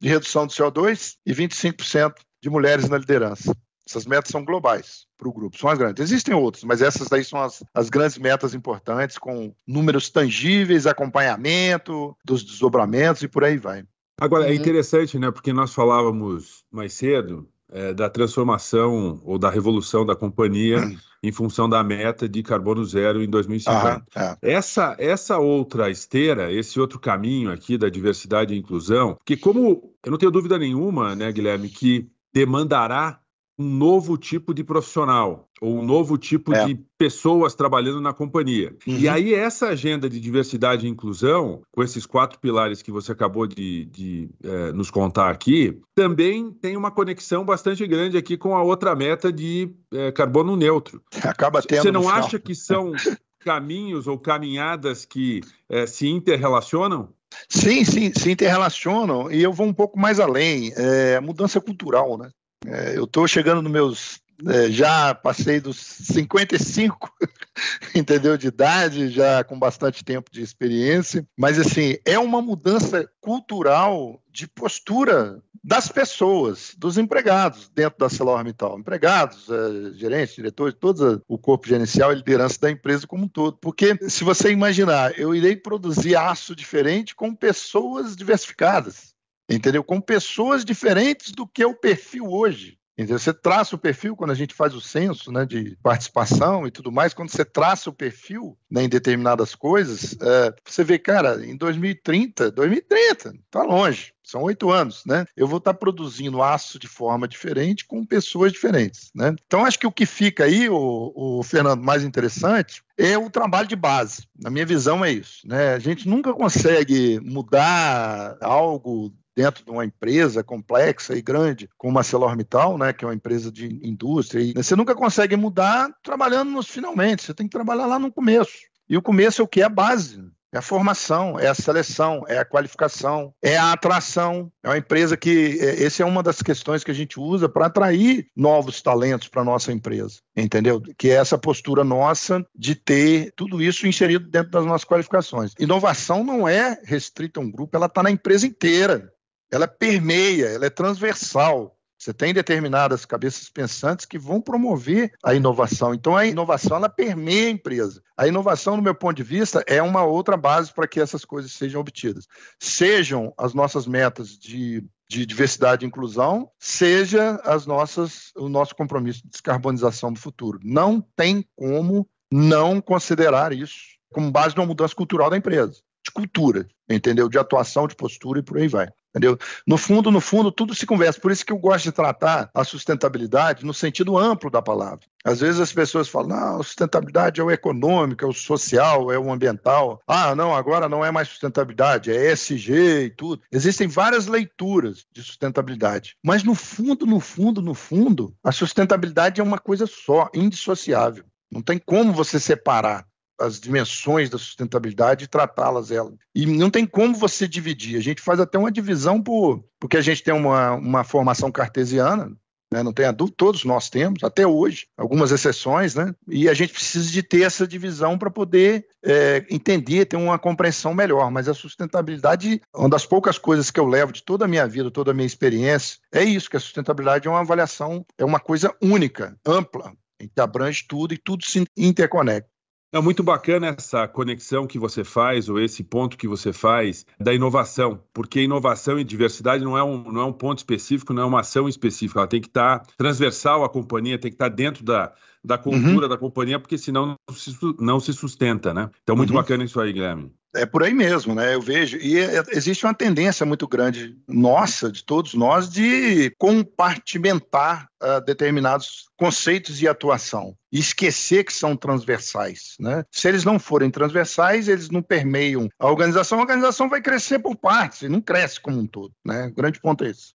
[0.00, 3.56] de redução do CO2 e 25% de mulheres na liderança.
[3.88, 6.02] Essas metas são globais para o grupo, são as grandes.
[6.02, 12.16] Existem outras, mas essas daí são as, as grandes metas importantes, com números tangíveis, acompanhamento
[12.24, 13.84] dos desdobramentos e por aí vai.
[14.20, 14.54] Agora, é uhum.
[14.54, 15.30] interessante, né?
[15.30, 20.78] Porque nós falávamos mais cedo é, da transformação ou da revolução da companhia
[21.22, 24.04] em função da meta de carbono zero em 2050.
[24.14, 24.36] é.
[24.42, 30.10] Essa, essa outra esteira, esse outro caminho aqui da diversidade e inclusão, que como eu
[30.10, 33.21] não tenho dúvida nenhuma, né, Guilherme, que demandará
[33.58, 36.66] um novo tipo de profissional ou um novo tipo é.
[36.66, 38.74] de pessoas trabalhando na companhia.
[38.86, 38.98] Uhum.
[38.98, 43.46] E aí essa agenda de diversidade e inclusão, com esses quatro pilares que você acabou
[43.46, 48.62] de, de é, nos contar aqui, também tem uma conexão bastante grande aqui com a
[48.62, 51.02] outra meta de é, carbono neutro.
[51.22, 51.82] Acaba tendo.
[51.82, 52.92] Você não acha que são
[53.38, 57.10] caminhos ou caminhadas que é, se interrelacionam?
[57.48, 59.30] Sim, sim, se interrelacionam.
[59.30, 60.72] E eu vou um pouco mais além.
[60.76, 62.30] É, mudança cultural, né?
[62.66, 64.22] É, eu estou chegando nos meus.
[64.44, 67.12] É, já passei dos 55,
[67.94, 68.36] entendeu?
[68.36, 71.24] De idade, já com bastante tempo de experiência.
[71.38, 78.80] Mas, assim, é uma mudança cultural de postura das pessoas, dos empregados dentro da ArcelorMittal,
[78.80, 83.58] empregados, é, gerentes, diretores, todo o corpo gerencial e liderança da empresa como um todo.
[83.58, 89.11] Porque se você imaginar, eu irei produzir aço diferente com pessoas diversificadas
[89.48, 89.82] entendeu?
[89.82, 92.78] Com pessoas diferentes do que é o perfil hoje.
[92.96, 93.18] Entendeu?
[93.18, 96.92] Você traça o perfil quando a gente faz o censo né, de participação e tudo
[96.92, 101.56] mais, quando você traça o perfil né, em determinadas coisas, é, você vê, cara, em
[101.56, 105.24] 2030, 2030, tá longe, são oito anos, né?
[105.34, 109.34] Eu vou estar tá produzindo aço de forma diferente com pessoas diferentes, né?
[109.46, 113.68] Então, acho que o que fica aí, o, o Fernando, mais interessante é o trabalho
[113.68, 114.28] de base.
[114.38, 115.74] Na minha visão é isso, né?
[115.74, 122.00] A gente nunca consegue mudar algo dentro de uma empresa complexa e grande como a
[122.00, 126.68] ArcelorMittal, né, que é uma empresa de indústria, e você nunca consegue mudar trabalhando nos
[126.68, 128.52] finalmente, você tem que trabalhar lá no começo.
[128.88, 129.62] E o começo é o que?
[129.62, 130.22] É a base.
[130.54, 134.52] É a formação, é a seleção, é a qualificação, é a atração.
[134.62, 135.58] É uma empresa que.
[135.58, 139.40] É, essa é uma das questões que a gente usa para atrair novos talentos para
[139.40, 140.20] a nossa empresa.
[140.36, 140.82] Entendeu?
[140.98, 145.54] Que é essa postura nossa de ter tudo isso inserido dentro das nossas qualificações.
[145.58, 149.10] Inovação não é restrita a um grupo, ela está na empresa inteira
[149.52, 151.76] ela permeia, ela é transversal.
[151.98, 155.94] Você tem determinadas cabeças pensantes que vão promover a inovação.
[155.94, 158.02] Então, a inovação ela permeia a empresa.
[158.16, 161.52] A inovação, no meu ponto de vista, é uma outra base para que essas coisas
[161.52, 162.26] sejam obtidas.
[162.58, 169.22] Sejam as nossas metas de, de diversidade e inclusão, seja as nossas, o nosso compromisso
[169.22, 170.58] de descarbonização do futuro.
[170.64, 176.66] Não tem como não considerar isso como base numa mudança cultural da empresa, de cultura,
[176.88, 177.28] entendeu?
[177.28, 178.88] De atuação, de postura e por aí vai.
[179.14, 179.38] Entendeu?
[179.66, 181.20] No fundo, no fundo, tudo se conversa.
[181.20, 185.00] Por isso que eu gosto de tratar a sustentabilidade no sentido amplo da palavra.
[185.22, 189.30] Às vezes as pessoas falam, não, sustentabilidade é o econômico, é o social, é o
[189.30, 190.00] ambiental.
[190.06, 192.72] Ah, não, agora não é mais sustentabilidade, é ESG
[193.04, 193.42] e tudo.
[193.52, 196.16] Existem várias leituras de sustentabilidade.
[196.24, 201.24] Mas no fundo, no fundo, no fundo, a sustentabilidade é uma coisa só, indissociável.
[201.50, 203.06] Não tem como você separar
[203.42, 206.12] as dimensões da sustentabilidade e tratá-las ela.
[206.34, 207.96] E não tem como você dividir.
[207.96, 212.30] A gente faz até uma divisão por, porque a gente tem uma, uma formação cartesiana,
[212.72, 212.82] né?
[212.82, 216.14] não tem a dúvida, todos nós temos, até hoje, algumas exceções, né?
[216.26, 220.94] e a gente precisa de ter essa divisão para poder é, entender, ter uma compreensão
[220.94, 221.30] melhor.
[221.30, 224.90] Mas a sustentabilidade, uma das poucas coisas que eu levo de toda a minha vida,
[224.90, 228.74] toda a minha experiência, é isso, que a sustentabilidade é uma avaliação, é uma coisa
[228.80, 232.51] única, ampla, que abrange tudo e tudo se interconecta.
[232.94, 237.32] É muito bacana essa conexão que você faz, ou esse ponto que você faz da
[237.32, 241.24] inovação, porque inovação e diversidade não é um, não é um ponto específico, não é
[241.24, 245.10] uma ação específica, ela tem que estar transversal à companhia, tem que estar dentro da,
[245.42, 246.08] da cultura uhum.
[246.08, 248.90] da companhia, porque senão não se, não se sustenta, né?
[249.02, 249.36] Então, muito uhum.
[249.36, 250.30] bacana isso aí, Guilherme.
[250.54, 251.54] É por aí mesmo, né?
[251.54, 251.96] Eu vejo.
[251.96, 259.06] E é, existe uma tendência muito grande nossa, de todos nós, de compartimentar uh, determinados
[259.16, 260.54] conceitos e atuação.
[260.70, 262.74] E esquecer que são transversais.
[262.78, 263.04] Né?
[263.10, 267.56] Se eles não forem transversais, eles não permeiam a organização, a organização vai crescer por
[267.56, 269.12] partes, e não cresce como um todo.
[269.24, 269.46] Né?
[269.46, 270.32] O grande ponto é esse.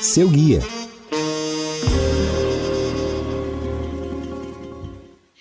[0.00, 0.60] Seu guia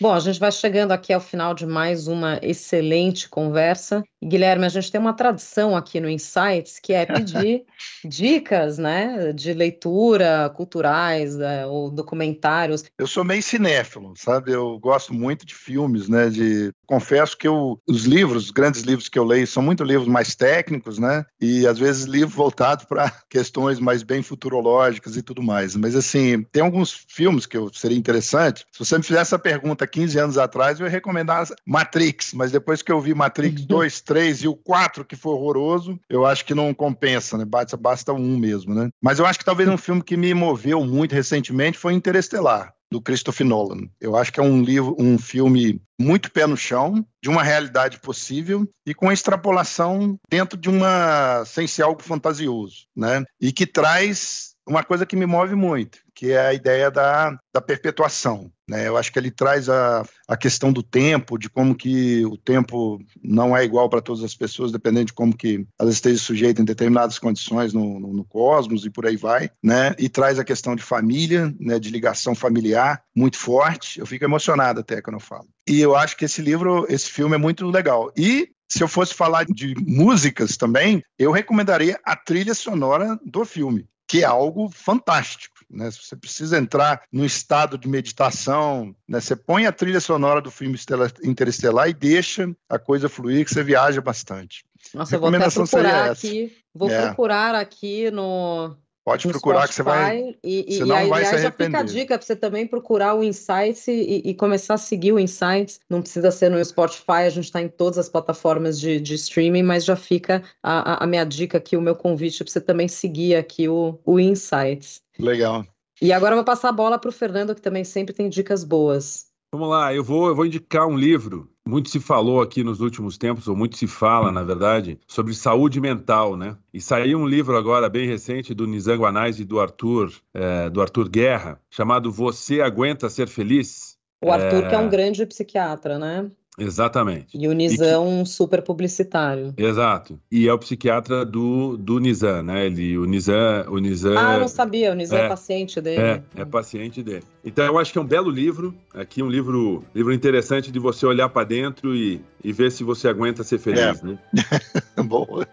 [0.01, 4.01] Bom, a gente vai chegando aqui ao final de mais uma excelente conversa.
[4.23, 7.65] Guilherme, a gente tem uma tradição aqui no Insights que é pedir
[8.05, 12.85] dicas, né, de leitura, culturais é, ou documentários.
[12.97, 14.53] Eu sou meio cinéfilo, sabe?
[14.53, 16.29] Eu gosto muito de filmes, né?
[16.29, 20.07] De confesso que eu, os livros, os grandes livros que eu leio, são muito livros
[20.07, 21.25] mais técnicos, né?
[21.41, 25.75] E às vezes livros voltados para questões mais bem futurológicas e tudo mais.
[25.75, 28.65] Mas assim, tem alguns filmes que eu seria interessante.
[28.71, 32.81] Se você me fizesse essa pergunta 15 anos atrás, eu ia recomendar Matrix, mas depois
[32.81, 36.53] que eu vi Matrix 2, 3 e o 4, que foi horroroso, eu acho que
[36.53, 37.45] não compensa, né?
[37.45, 38.89] Basta, basta um mesmo, né?
[39.01, 43.01] Mas eu acho que talvez um filme que me moveu muito recentemente foi Interestelar do
[43.01, 43.87] Christopher Nolan.
[44.01, 47.99] Eu acho que é um livro, um filme muito pé no chão, de uma realidade
[47.99, 53.23] possível e com a extrapolação dentro de uma sem ser algo fantasioso, né?
[53.39, 57.59] E que traz uma coisa que me move muito, que é a ideia da, da
[57.59, 58.51] perpetuação.
[58.67, 58.87] Né?
[58.87, 63.01] Eu acho que ele traz a, a questão do tempo, de como que o tempo
[63.21, 66.65] não é igual para todas as pessoas, dependendo de como que elas estejam sujeitas em
[66.65, 69.95] determinadas condições no, no, no, cosmos e por aí vai, né?
[69.97, 71.79] E traz a questão de família, né?
[71.79, 73.99] de ligação familiar muito forte.
[73.99, 75.47] Eu fico emocionado até quando eu falo.
[75.67, 78.11] E eu acho que esse livro, esse filme é muito legal.
[78.15, 83.87] E se eu fosse falar de músicas também, eu recomendaria a trilha sonora do filme
[84.09, 85.59] que é algo fantástico.
[85.69, 85.91] Né?
[85.91, 89.21] Se você precisa entrar no estado de meditação, né?
[89.21, 90.79] você põe a trilha sonora do filme
[91.23, 94.65] Interestelar e deixa a coisa fluir, que você viaja bastante.
[94.95, 97.05] Nossa, eu vou até procurar aqui, vou é.
[97.05, 98.75] procurar aqui no,
[99.09, 100.35] Pode procurar que você vai.
[100.43, 101.41] E, e, você não e vai se arrepender.
[101.41, 105.13] já fica a dica para você também procurar o Insights e, e, começar a seguir
[105.13, 105.79] o Insights.
[105.89, 109.63] Não precisa ser no Spotify, a gente está em todas as plataformas de, de streaming,
[109.63, 113.35] mas já fica a, a, minha dica aqui, o meu convite para você também seguir
[113.35, 115.01] aqui o, o Insights.
[115.17, 115.65] Legal.
[115.99, 118.63] E agora eu vou passar a bola para o Fernando, que também sempre tem dicas
[118.63, 119.25] boas.
[119.51, 123.17] Vamos lá, eu vou, eu vou indicar um livro muito se falou aqui nos últimos
[123.17, 126.57] tempos, ou muito se fala, na verdade, sobre saúde mental, né?
[126.73, 130.81] E saiu um livro agora bem recente do Nizam Anais e do Arthur, é, do
[130.81, 133.97] Arthur Guerra, chamado Você Aguenta Ser Feliz?
[134.23, 134.69] O Arthur, é...
[134.69, 136.29] que é um grande psiquiatra, né?
[136.59, 137.37] Exatamente.
[137.37, 139.53] E o Nizam, um super publicitário.
[139.57, 140.19] Exato.
[140.31, 142.65] E é o psiquiatra do, do Nizam, né?
[142.65, 144.17] Ele, o Nizam, o Nizam...
[144.17, 144.91] Ah, eu não sabia.
[144.91, 146.01] O Nizam é, é paciente dele.
[146.01, 147.23] É, é paciente dele.
[147.43, 148.73] Então, eu acho que é um belo livro.
[148.93, 153.07] Aqui um livro, livro interessante de você olhar para dentro e, e ver se você
[153.07, 154.05] aguenta ser feliz, é.
[154.05, 154.19] né?
[155.03, 155.47] Boa.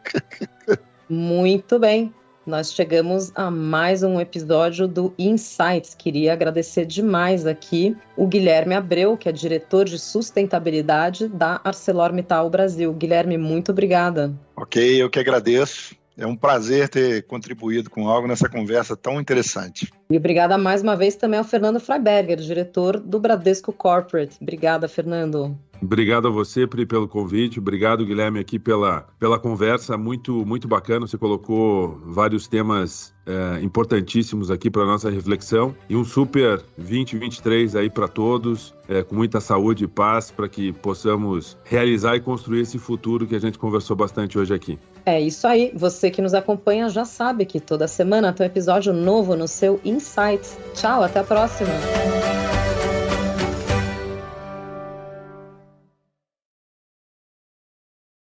[1.08, 2.12] Muito bem.
[2.46, 5.96] Nós chegamos a mais um episódio do Insights.
[5.96, 12.92] Queria agradecer demais aqui o Guilherme Abreu, que é diretor de sustentabilidade da ArcelorMittal Brasil.
[12.92, 14.32] Guilherme, muito obrigada.
[14.54, 15.96] Ok, eu que agradeço.
[16.16, 19.92] É um prazer ter contribuído com algo nessa conversa tão interessante.
[20.08, 24.38] E obrigada mais uma vez também ao Fernando Freiberger, diretor do Bradesco Corporate.
[24.40, 25.58] Obrigada, Fernando.
[25.80, 27.58] Obrigado a você, Pri, pelo convite.
[27.58, 29.96] Obrigado, Guilherme, aqui pela, pela conversa.
[29.96, 31.06] Muito, muito bacana.
[31.06, 35.74] Você colocou vários temas é, importantíssimos aqui para nossa reflexão.
[35.88, 40.72] E um super 2023 aí para todos, é, com muita saúde e paz, para que
[40.72, 44.78] possamos realizar e construir esse futuro que a gente conversou bastante hoje aqui.
[45.04, 45.72] É isso aí.
[45.74, 49.80] Você que nos acompanha já sabe que toda semana tem um episódio novo no seu
[49.84, 50.58] Insights.
[50.74, 51.70] Tchau, até a próxima.